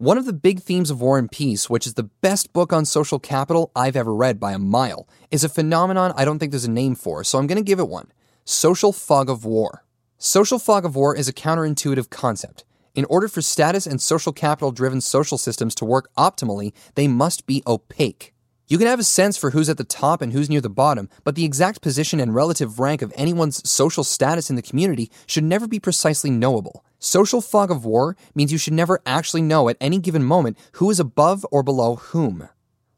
One 0.00 0.16
of 0.16 0.26
the 0.26 0.32
big 0.32 0.60
themes 0.60 0.92
of 0.92 1.00
War 1.00 1.18
and 1.18 1.28
Peace, 1.28 1.68
which 1.68 1.84
is 1.84 1.94
the 1.94 2.04
best 2.04 2.52
book 2.52 2.72
on 2.72 2.84
social 2.84 3.18
capital 3.18 3.72
I've 3.74 3.96
ever 3.96 4.14
read 4.14 4.38
by 4.38 4.52
a 4.52 4.58
mile, 4.58 5.08
is 5.32 5.42
a 5.42 5.48
phenomenon 5.48 6.12
I 6.14 6.24
don't 6.24 6.38
think 6.38 6.52
there's 6.52 6.64
a 6.64 6.70
name 6.70 6.94
for, 6.94 7.24
so 7.24 7.36
I'm 7.36 7.48
going 7.48 7.58
to 7.58 7.64
give 7.64 7.80
it 7.80 7.88
one 7.88 8.12
social 8.44 8.92
fog 8.92 9.28
of 9.28 9.44
war. 9.44 9.84
Social 10.16 10.60
fog 10.60 10.84
of 10.84 10.94
war 10.94 11.16
is 11.16 11.26
a 11.26 11.32
counterintuitive 11.32 12.10
concept. 12.10 12.64
In 12.94 13.06
order 13.06 13.26
for 13.26 13.42
status 13.42 13.88
and 13.88 14.00
social 14.00 14.32
capital 14.32 14.70
driven 14.70 15.00
social 15.00 15.36
systems 15.36 15.74
to 15.74 15.84
work 15.84 16.08
optimally, 16.16 16.72
they 16.94 17.08
must 17.08 17.44
be 17.44 17.64
opaque. 17.66 18.32
You 18.68 18.78
can 18.78 18.86
have 18.86 19.00
a 19.00 19.04
sense 19.04 19.36
for 19.36 19.50
who's 19.50 19.68
at 19.68 19.78
the 19.78 19.82
top 19.82 20.22
and 20.22 20.32
who's 20.32 20.48
near 20.48 20.60
the 20.60 20.70
bottom, 20.70 21.08
but 21.24 21.34
the 21.34 21.44
exact 21.44 21.82
position 21.82 22.20
and 22.20 22.32
relative 22.32 22.78
rank 22.78 23.02
of 23.02 23.12
anyone's 23.16 23.68
social 23.68 24.04
status 24.04 24.48
in 24.48 24.54
the 24.54 24.62
community 24.62 25.10
should 25.26 25.42
never 25.42 25.66
be 25.66 25.80
precisely 25.80 26.30
knowable. 26.30 26.84
Social 27.00 27.40
fog 27.40 27.70
of 27.70 27.84
war 27.84 28.16
means 28.34 28.50
you 28.50 28.58
should 28.58 28.72
never 28.72 29.00
actually 29.06 29.42
know 29.42 29.68
at 29.68 29.76
any 29.80 29.98
given 29.98 30.24
moment 30.24 30.58
who 30.72 30.90
is 30.90 30.98
above 30.98 31.46
or 31.52 31.62
below 31.62 31.94
whom. 31.94 32.48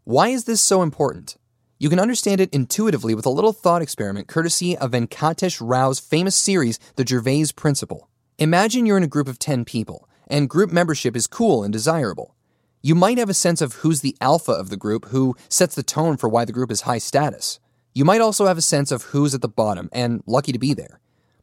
Why 0.05 0.29
is 0.29 0.45
this 0.45 0.63
so 0.63 0.81
important? 0.81 1.37
You 1.79 1.91
can 1.91 2.01
understand 2.01 2.41
it 2.41 2.53
intuitively 2.53 3.15
with 3.15 3.27
a 3.27 3.31
little 3.31 3.53
thought 3.53 3.83
experiment 3.83 4.27
courtesy 4.27 4.75
of 4.77 4.93
Venkatesh 4.93 5.61
Rao's 5.61 6.01
famous 6.01 6.35
series, 6.35 6.79
The 6.97 7.07
Gervais 7.07 7.47
Principle. 7.55 8.09
Imagine 8.39 8.87
you're 8.87 8.97
in 8.97 9.03
a 9.03 9.07
group 9.07 9.29
of 9.29 9.39
10 9.39 9.67
people, 9.67 10.09
and 10.27 10.49
group 10.49 10.73
membership 10.73 11.15
is 11.15 11.27
cool 11.27 11.63
and 11.63 11.71
desirable. 11.71 12.35
You 12.81 12.95
might 12.95 13.19
have 13.19 13.29
a 13.29 13.35
sense 13.35 13.61
of 13.61 13.75
who's 13.75 14.01
the 14.01 14.17
alpha 14.23 14.53
of 14.53 14.71
the 14.71 14.79
group, 14.79 15.07
who 15.09 15.37
sets 15.51 15.75
the 15.75 15.83
tone 15.83 16.17
for 16.17 16.29
why 16.31 16.47
the 16.47 16.53
group 16.53 16.71
is 16.71 16.83
high 16.83 16.99
status. 16.99 17.61
You 17.95 18.07
might 18.07 18.23
also 18.23 18.47
have 18.47 18.57
a 18.57 18.63
sense 18.63 18.91
of 18.91 19.03
who's 19.03 19.35
at 19.35 19.43
the 19.43 19.49
bottom 19.49 19.91
and 19.93 20.23
lucky 20.27 20.53
to 20.53 20.59
be 20.59 20.73
there. 20.73 21.01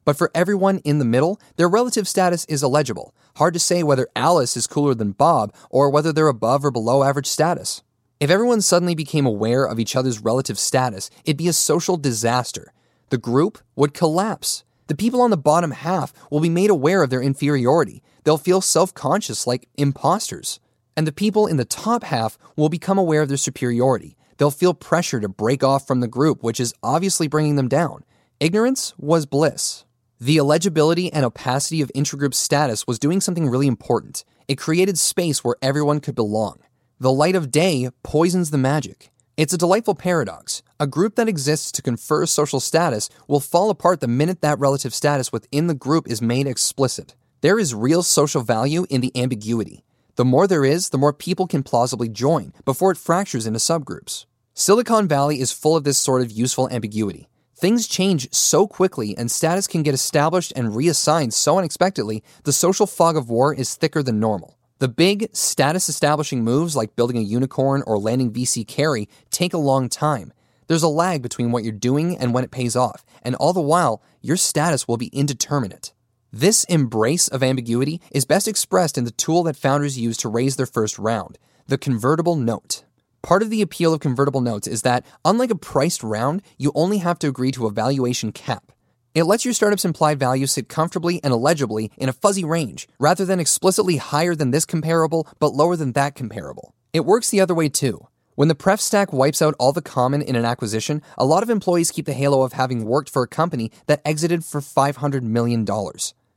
But 0.08 0.18
for 0.18 0.32
everyone 0.34 0.78
in 0.86 1.00
the 1.00 1.04
middle, 1.04 1.38
their 1.58 1.68
relative 1.68 2.08
status 2.08 2.46
is 2.46 2.64
illegible. 2.64 3.14
Hard 3.36 3.54
to 3.56 3.60
say 3.60 3.84
whether 3.84 4.08
Alice 4.16 4.56
is 4.56 4.66
cooler 4.66 4.96
than 4.96 5.12
Bob 5.12 5.54
or 5.70 5.90
whether 5.90 6.14
they're 6.14 6.30
above 6.30 6.64
or 6.64 6.72
below 6.72 7.04
average 7.04 7.28
status. 7.28 7.84
If 8.22 8.30
everyone 8.30 8.62
suddenly 8.62 8.96
became 8.96 9.26
aware 9.26 9.66
of 9.66 9.82
each 9.82 9.98
other's 9.98 10.22
relative 10.22 10.58
status, 10.58 11.10
it'd 11.26 11.36
be 11.36 11.50
a 11.50 11.52
social 11.52 11.98
disaster. 11.98 12.72
The 13.10 13.18
group 13.18 13.58
would 13.76 13.94
collapse. 13.94 14.64
The 14.88 14.96
people 14.96 15.20
on 15.20 15.30
the 15.30 15.36
bottom 15.36 15.72
half 15.72 16.14
will 16.32 16.40
be 16.40 16.48
made 16.48 16.70
aware 16.70 17.04
of 17.04 17.10
their 17.10 17.22
inferiority. 17.22 18.02
They'll 18.24 18.38
feel 18.38 18.62
self 18.62 18.94
conscious 18.94 19.46
like 19.46 19.68
imposters 19.76 20.62
and 20.96 21.06
the 21.06 21.12
people 21.12 21.48
in 21.48 21.58
the 21.58 21.66
top 21.66 22.06
half 22.06 22.38
will 22.56 22.70
become 22.70 22.98
aware 22.98 23.22
of 23.22 23.28
their 23.28 23.36
superiority. 23.36 24.16
They'll 24.38 24.52
feel 24.52 24.74
pressure 24.74 25.20
to 25.20 25.28
break 25.28 25.66
off 25.66 25.86
from 25.86 26.00
the 26.00 26.08
group, 26.08 26.44
which 26.44 26.62
is 26.62 26.74
obviously 26.82 27.28
bringing 27.28 27.58
them 27.58 27.68
down. 27.68 28.06
Ignorance 28.40 28.94
was 28.98 29.26
bliss. 29.26 29.84
The 30.20 30.38
illegibility 30.38 31.14
and 31.14 31.24
opacity 31.24 31.80
of 31.82 31.92
intragroup 31.94 32.34
status 32.34 32.88
was 32.88 32.98
doing 32.98 33.22
something 33.22 33.48
really 33.48 33.68
important. 33.68 34.26
It 34.48 34.58
created 34.58 34.98
space 34.98 35.44
where 35.44 35.58
everyone 35.62 36.00
could 36.00 36.16
belong. 36.16 36.58
The 37.00 37.12
light 37.12 37.36
of 37.36 37.52
day 37.52 37.90
poisons 38.02 38.50
the 38.50 38.58
magic. 38.58 39.12
It's 39.38 39.54
a 39.54 39.60
delightful 39.60 39.94
paradox. 39.94 40.64
A 40.80 40.88
group 40.88 41.16
that 41.16 41.28
exists 41.28 41.72
to 41.74 41.84
confer 41.84 42.26
social 42.26 42.60
status 42.60 43.12
will 43.28 43.40
fall 43.40 43.70
apart 43.70 44.00
the 44.00 44.08
minute 44.08 44.42
that 44.42 44.58
relative 44.58 44.92
status 44.92 45.32
within 45.32 45.68
the 45.68 45.76
group 45.76 46.08
is 46.08 46.20
made 46.20 46.48
explicit. 46.48 47.14
There 47.42 47.60
is 47.60 47.76
real 47.76 48.02
social 48.02 48.42
value 48.42 48.88
in 48.90 49.02
the 49.02 49.16
ambiguity. 49.16 49.84
The 50.16 50.26
more 50.26 50.48
there 50.48 50.66
is, 50.66 50.90
the 50.90 50.98
more 50.98 51.14
people 51.14 51.46
can 51.46 51.62
plausibly 51.62 52.10
join 52.10 52.54
before 52.66 52.90
it 52.90 52.98
fractures 52.98 53.46
into 53.46 53.60
subgroups. 53.60 54.26
Silicon 54.56 55.08
Valley 55.08 55.40
is 55.40 55.52
full 55.52 55.76
of 55.76 55.84
this 55.84 56.00
sort 56.00 56.24
of 56.24 56.32
useful 56.32 56.68
ambiguity. 56.72 57.30
Things 57.60 57.88
change 57.88 58.32
so 58.32 58.68
quickly 58.68 59.18
and 59.18 59.32
status 59.32 59.66
can 59.66 59.82
get 59.82 59.96
established 59.96 60.54
and 60.56 60.76
reassigned 60.76 61.34
so 61.34 61.58
unexpectedly, 61.58 62.24
the 62.44 62.54
social 62.54 62.86
fog 62.86 63.18
of 63.18 63.32
war 63.32 63.52
is 63.52 63.74
thicker 63.74 64.04
than 64.04 64.20
normal. 64.20 64.60
The 64.78 64.88
big, 64.88 65.36
status 65.36 65.90
establishing 65.90 66.44
moves 66.44 66.76
like 66.76 66.96
building 66.96 67.18
a 67.18 67.22
unicorn 67.22 67.82
or 67.88 67.98
landing 67.98 68.32
VC 68.32 68.68
carry 68.68 69.10
take 69.32 69.56
a 69.56 69.58
long 69.58 69.90
time. 69.90 70.34
There's 70.68 70.84
a 70.84 70.88
lag 70.88 71.24
between 71.24 71.52
what 71.52 71.64
you're 71.64 71.74
doing 71.74 72.16
and 72.16 72.32
when 72.32 72.44
it 72.44 72.52
pays 72.52 72.76
off, 72.76 73.04
and 73.24 73.34
all 73.34 73.54
the 73.54 73.60
while, 73.60 74.04
your 74.22 74.38
status 74.38 74.88
will 74.88 74.98
be 74.98 75.08
indeterminate. 75.08 75.94
This 76.32 76.64
embrace 76.66 77.28
of 77.28 77.42
ambiguity 77.42 78.00
is 78.12 78.24
best 78.24 78.48
expressed 78.48 79.00
in 79.00 79.04
the 79.04 79.10
tool 79.10 79.42
that 79.44 79.56
founders 79.56 79.98
use 79.98 80.18
to 80.18 80.30
raise 80.30 80.58
their 80.58 80.68
first 80.68 81.00
round 81.00 81.40
the 81.66 81.80
convertible 81.80 82.36
note. 82.36 82.84
Part 83.22 83.42
of 83.42 83.50
the 83.50 83.62
appeal 83.62 83.94
of 83.94 84.00
convertible 84.00 84.42
notes 84.42 84.68
is 84.68 84.84
that, 84.84 85.06
unlike 85.26 85.52
a 85.52 85.56
priced 85.56 86.04
round, 86.04 86.42
you 86.58 86.72
only 86.76 87.00
have 87.00 87.20
to 87.20 87.28
agree 87.28 87.52
to 87.52 87.68
a 87.68 87.72
valuation 87.72 88.32
cap. 88.32 88.72
It 89.14 89.24
lets 89.24 89.44
your 89.44 89.54
startup's 89.54 89.86
implied 89.86 90.20
value 90.20 90.46
sit 90.46 90.70
comfortably 90.70 91.20
and 91.24 91.34
illegibly 91.34 91.92
in 91.98 92.08
a 92.08 92.14
fuzzy 92.14 92.46
range, 92.46 92.88
rather 93.00 93.26
than 93.26 93.40
explicitly 93.40 93.98
higher 93.98 94.36
than 94.36 94.52
this 94.52 94.66
comparable 94.66 95.28
but 95.40 95.54
lower 95.54 95.76
than 95.76 95.94
that 95.94 96.14
comparable. 96.14 96.74
It 96.94 97.06
works 97.06 97.30
the 97.30 97.42
other 97.42 97.56
way 97.56 97.70
too. 97.70 98.08
When 98.36 98.48
the 98.48 98.56
pref 98.56 98.80
stack 98.80 99.12
wipes 99.12 99.42
out 99.42 99.56
all 99.58 99.74
the 99.74 99.82
common 99.82 100.22
in 100.22 100.36
an 100.36 100.46
acquisition, 100.46 101.02
a 101.18 101.26
lot 101.26 101.42
of 101.42 101.50
employees 101.50 101.90
keep 101.90 102.06
the 102.06 102.14
halo 102.14 102.44
of 102.44 102.54
having 102.54 102.86
worked 102.86 103.10
for 103.10 103.24
a 103.24 103.28
company 103.28 103.72
that 103.88 104.02
exited 104.06 104.46
for 104.46 104.62
$500 104.62 105.24
million. 105.24 105.66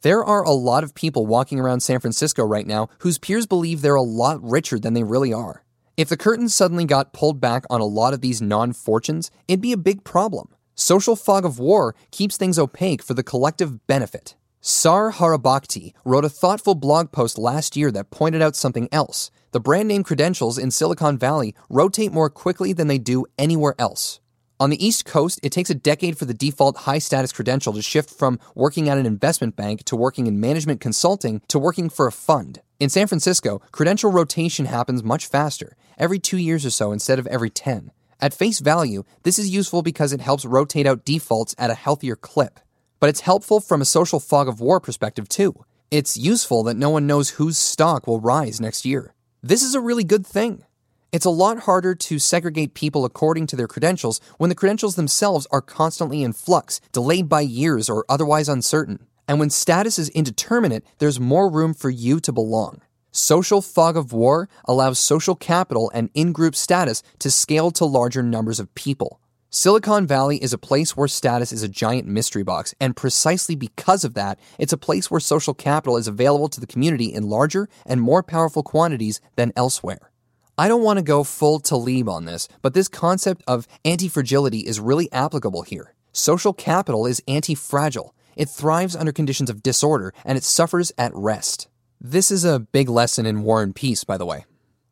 There 0.00 0.24
are 0.24 0.42
a 0.42 0.50
lot 0.50 0.82
of 0.82 0.94
people 0.94 1.26
walking 1.26 1.60
around 1.60 1.80
San 1.80 2.00
Francisco 2.00 2.42
right 2.42 2.66
now 2.66 2.88
whose 3.00 3.18
peers 3.18 3.46
believe 3.46 3.82
they're 3.82 3.94
a 3.94 4.00
lot 4.00 4.42
richer 4.42 4.78
than 4.78 4.94
they 4.94 5.02
really 5.02 5.34
are. 5.34 5.62
If 6.00 6.08
the 6.08 6.16
curtains 6.16 6.54
suddenly 6.54 6.86
got 6.86 7.12
pulled 7.12 7.42
back 7.42 7.64
on 7.68 7.82
a 7.82 7.84
lot 7.84 8.14
of 8.14 8.22
these 8.22 8.40
non 8.40 8.72
fortunes, 8.72 9.30
it'd 9.46 9.60
be 9.60 9.74
a 9.74 9.76
big 9.76 10.02
problem. 10.02 10.48
Social 10.74 11.14
fog 11.14 11.44
of 11.44 11.58
war 11.58 11.94
keeps 12.10 12.38
things 12.38 12.58
opaque 12.58 13.02
for 13.02 13.12
the 13.12 13.22
collective 13.22 13.86
benefit. 13.86 14.34
Sar 14.62 15.12
Haribhakti 15.12 15.92
wrote 16.06 16.24
a 16.24 16.30
thoughtful 16.30 16.74
blog 16.74 17.12
post 17.12 17.36
last 17.36 17.76
year 17.76 17.90
that 17.90 18.10
pointed 18.10 18.40
out 18.40 18.56
something 18.56 18.88
else. 18.90 19.30
The 19.50 19.60
brand 19.60 19.88
name 19.88 20.02
credentials 20.02 20.56
in 20.56 20.70
Silicon 20.70 21.18
Valley 21.18 21.54
rotate 21.68 22.12
more 22.14 22.30
quickly 22.30 22.72
than 22.72 22.86
they 22.86 22.96
do 22.96 23.26
anywhere 23.36 23.74
else. 23.78 24.20
On 24.58 24.70
the 24.70 24.82
East 24.82 25.04
Coast, 25.04 25.38
it 25.42 25.52
takes 25.52 25.68
a 25.68 25.74
decade 25.74 26.16
for 26.16 26.24
the 26.24 26.32
default 26.32 26.78
high 26.78 26.98
status 26.98 27.30
credential 27.30 27.74
to 27.74 27.82
shift 27.82 28.08
from 28.08 28.40
working 28.54 28.88
at 28.88 28.96
an 28.96 29.04
investment 29.04 29.54
bank 29.54 29.84
to 29.84 29.96
working 29.96 30.26
in 30.26 30.40
management 30.40 30.80
consulting 30.80 31.42
to 31.48 31.58
working 31.58 31.90
for 31.90 32.06
a 32.06 32.12
fund. 32.12 32.62
In 32.80 32.88
San 32.88 33.08
Francisco, 33.08 33.60
credential 33.72 34.10
rotation 34.10 34.64
happens 34.64 35.04
much 35.04 35.26
faster, 35.26 35.76
every 35.98 36.18
two 36.18 36.38
years 36.38 36.64
or 36.64 36.70
so 36.70 36.92
instead 36.92 37.18
of 37.18 37.26
every 37.26 37.50
10. 37.50 37.90
At 38.22 38.32
face 38.32 38.60
value, 38.60 39.04
this 39.22 39.38
is 39.38 39.50
useful 39.50 39.82
because 39.82 40.14
it 40.14 40.22
helps 40.22 40.46
rotate 40.46 40.86
out 40.86 41.04
defaults 41.04 41.54
at 41.58 41.68
a 41.68 41.74
healthier 41.74 42.16
clip. 42.16 42.58
But 42.98 43.10
it's 43.10 43.20
helpful 43.20 43.60
from 43.60 43.82
a 43.82 43.84
social 43.84 44.18
fog 44.18 44.48
of 44.48 44.60
war 44.60 44.80
perspective 44.80 45.28
too. 45.28 45.62
It's 45.90 46.16
useful 46.16 46.62
that 46.62 46.78
no 46.78 46.88
one 46.88 47.06
knows 47.06 47.30
whose 47.30 47.58
stock 47.58 48.06
will 48.06 48.18
rise 48.18 48.62
next 48.62 48.86
year. 48.86 49.12
This 49.42 49.62
is 49.62 49.74
a 49.74 49.80
really 49.80 50.04
good 50.04 50.26
thing. 50.26 50.64
It's 51.12 51.26
a 51.26 51.30
lot 51.30 51.58
harder 51.58 51.94
to 51.94 52.18
segregate 52.18 52.72
people 52.72 53.04
according 53.04 53.46
to 53.48 53.56
their 53.56 53.68
credentials 53.68 54.22
when 54.38 54.48
the 54.48 54.56
credentials 54.56 54.94
themselves 54.94 55.46
are 55.50 55.60
constantly 55.60 56.22
in 56.22 56.32
flux, 56.32 56.80
delayed 56.92 57.28
by 57.28 57.42
years, 57.42 57.90
or 57.90 58.06
otherwise 58.08 58.48
uncertain. 58.48 59.06
And 59.30 59.38
when 59.38 59.50
status 59.50 59.96
is 59.96 60.08
indeterminate, 60.08 60.84
there's 60.98 61.20
more 61.20 61.48
room 61.48 61.72
for 61.72 61.88
you 61.88 62.18
to 62.18 62.32
belong. 62.32 62.80
Social 63.12 63.62
fog 63.62 63.96
of 63.96 64.12
war 64.12 64.48
allows 64.64 64.98
social 64.98 65.36
capital 65.36 65.88
and 65.94 66.10
in 66.14 66.32
group 66.32 66.56
status 66.56 67.04
to 67.20 67.30
scale 67.30 67.70
to 67.70 67.84
larger 67.84 68.24
numbers 68.24 68.58
of 68.58 68.74
people. 68.74 69.20
Silicon 69.48 70.04
Valley 70.04 70.42
is 70.42 70.52
a 70.52 70.58
place 70.58 70.96
where 70.96 71.06
status 71.06 71.52
is 71.52 71.62
a 71.62 71.68
giant 71.68 72.08
mystery 72.08 72.42
box, 72.42 72.74
and 72.80 72.96
precisely 72.96 73.54
because 73.54 74.02
of 74.02 74.14
that, 74.14 74.36
it's 74.58 74.72
a 74.72 74.76
place 74.76 75.12
where 75.12 75.20
social 75.20 75.54
capital 75.54 75.96
is 75.96 76.08
available 76.08 76.48
to 76.48 76.60
the 76.60 76.66
community 76.66 77.14
in 77.14 77.28
larger 77.28 77.68
and 77.86 78.00
more 78.00 78.24
powerful 78.24 78.64
quantities 78.64 79.20
than 79.36 79.52
elsewhere. 79.54 80.10
I 80.58 80.66
don't 80.66 80.82
want 80.82 80.98
to 80.98 81.04
go 81.04 81.22
full 81.22 81.60
Taleb 81.60 82.08
on 82.08 82.24
this, 82.24 82.48
but 82.62 82.74
this 82.74 82.88
concept 82.88 83.44
of 83.46 83.68
anti 83.84 84.08
fragility 84.08 84.66
is 84.66 84.80
really 84.80 85.10
applicable 85.12 85.62
here. 85.62 85.94
Social 86.12 86.52
capital 86.52 87.06
is 87.06 87.22
anti 87.28 87.54
fragile. 87.54 88.12
It 88.40 88.48
thrives 88.48 88.96
under 88.96 89.12
conditions 89.12 89.50
of 89.50 89.62
disorder 89.62 90.14
and 90.24 90.38
it 90.38 90.44
suffers 90.44 90.92
at 90.96 91.14
rest. 91.14 91.68
This 92.00 92.30
is 92.30 92.42
a 92.42 92.58
big 92.58 92.88
lesson 92.88 93.26
in 93.26 93.42
war 93.42 93.62
and 93.62 93.76
peace, 93.76 94.02
by 94.02 94.16
the 94.16 94.24
way. 94.24 94.46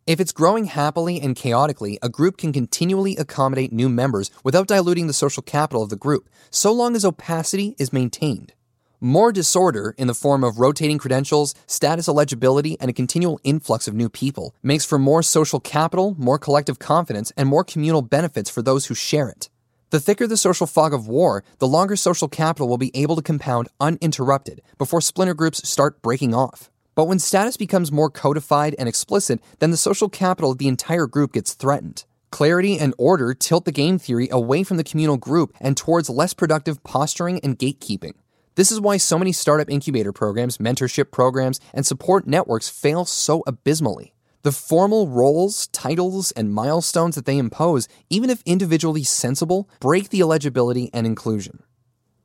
If 0.07 0.21
it's 0.21 0.33
growing 0.33 0.67
happily 0.67 1.19
and 1.19 1.35
chaotically, 1.35 1.99
a 2.03 2.11
group 2.11 2.37
can 2.37 2.53
continually 2.53 3.17
accommodate 3.17 3.73
new 3.73 3.89
members 3.89 4.31
without 4.45 4.69
diluting 4.69 5.07
the 5.07 5.15
social 5.15 5.43
capital 5.43 5.83
of 5.83 5.89
the 5.89 5.97
group, 5.97 6.29
so 6.51 6.71
long 6.73 6.95
as 6.95 7.07
opacity 7.07 7.75
is 7.79 7.91
maintained. 7.91 8.53
More 9.01 9.33
disorder, 9.33 9.95
in 9.97 10.09
the 10.09 10.15
form 10.15 10.45
of 10.45 10.59
rotating 10.59 10.99
credentials, 10.99 11.55
status 11.67 12.07
illegibility, 12.07 12.77
and 12.79 12.91
a 12.91 13.01
continual 13.01 13.41
influx 13.45 13.89
of 13.89 13.95
new 13.95 14.11
people, 14.11 14.55
makes 14.63 14.85
for 14.85 14.99
more 14.99 15.23
social 15.23 15.59
capital, 15.59 16.15
more 16.19 16.39
collective 16.39 16.79
confidence, 16.79 17.33
and 17.35 17.49
more 17.49 17.65
communal 17.65 18.03
benefits 18.03 18.51
for 18.51 18.61
those 18.61 18.87
who 18.87 18.95
share 18.95 19.31
it. 19.31 19.49
The 19.91 20.01
thicker 20.01 20.27
the 20.27 20.37
social 20.37 20.67
fog 20.67 20.93
of 20.93 21.09
war, 21.09 21.43
the 21.61 21.67
longer 21.67 21.97
social 21.97 22.29
capital 22.29 22.69
will 22.69 22.77
be 22.77 22.91
able 22.95 23.17
to 23.17 23.23
compound 23.23 23.69
uninterrupted 23.81 24.61
before 24.77 25.01
splinter 25.01 25.33
groups 25.33 25.67
start 25.67 26.03
breaking 26.03 26.35
off. 26.35 26.71
But 26.95 27.07
when 27.07 27.19
status 27.19 27.57
becomes 27.57 27.91
more 27.91 28.11
codified 28.11 28.75
and 28.79 28.87
explicit, 28.87 29.41
then 29.61 29.71
the 29.71 29.79
social 29.79 30.11
capital 30.11 30.51
of 30.51 30.59
the 30.59 30.69
entire 30.69 31.07
group 31.07 31.33
gets 31.33 31.55
threatened. 31.55 32.05
Clarity 32.31 32.79
and 32.79 32.93
order 32.99 33.33
tilt 33.33 33.65
the 33.65 33.73
game 33.73 33.99
theory 33.99 34.29
away 34.31 34.63
from 34.63 34.77
the 34.77 34.85
communal 34.85 35.17
group 35.17 35.55
and 35.59 35.75
towards 35.75 36.11
less 36.11 36.35
productive 36.35 36.85
posturing 36.85 37.41
and 37.41 37.59
gatekeeping. 37.59 38.13
This 38.57 38.71
is 38.71 38.83
why 38.83 38.99
so 38.99 39.19
many 39.19 39.33
startup 39.33 39.71
incubator 39.71 40.13
programs, 40.13 40.59
mentorship 40.59 41.11
programs, 41.11 41.61
and 41.73 41.87
support 41.87 42.27
networks 42.27 42.69
fail 42.69 43.07
so 43.07 43.43
abysmally. 43.47 44.13
The 44.43 44.53
formal 44.53 45.09
roles, 45.09 45.67
titles, 45.69 46.31
and 46.33 46.55
milestones 46.55 47.17
that 47.17 47.25
they 47.25 47.39
impose, 47.39 47.89
even 48.09 48.31
if 48.31 48.43
individually 48.47 49.03
sensible, 49.03 49.69
break 49.81 50.11
the 50.11 50.21
eligibility 50.21 50.91
and 50.95 51.07
inclusion. 51.07 51.63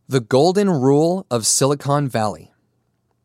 The 0.08 0.20
golden 0.20 0.70
rule 0.70 1.26
of 1.32 1.48
Silicon 1.48 2.08
Valley. 2.08 2.54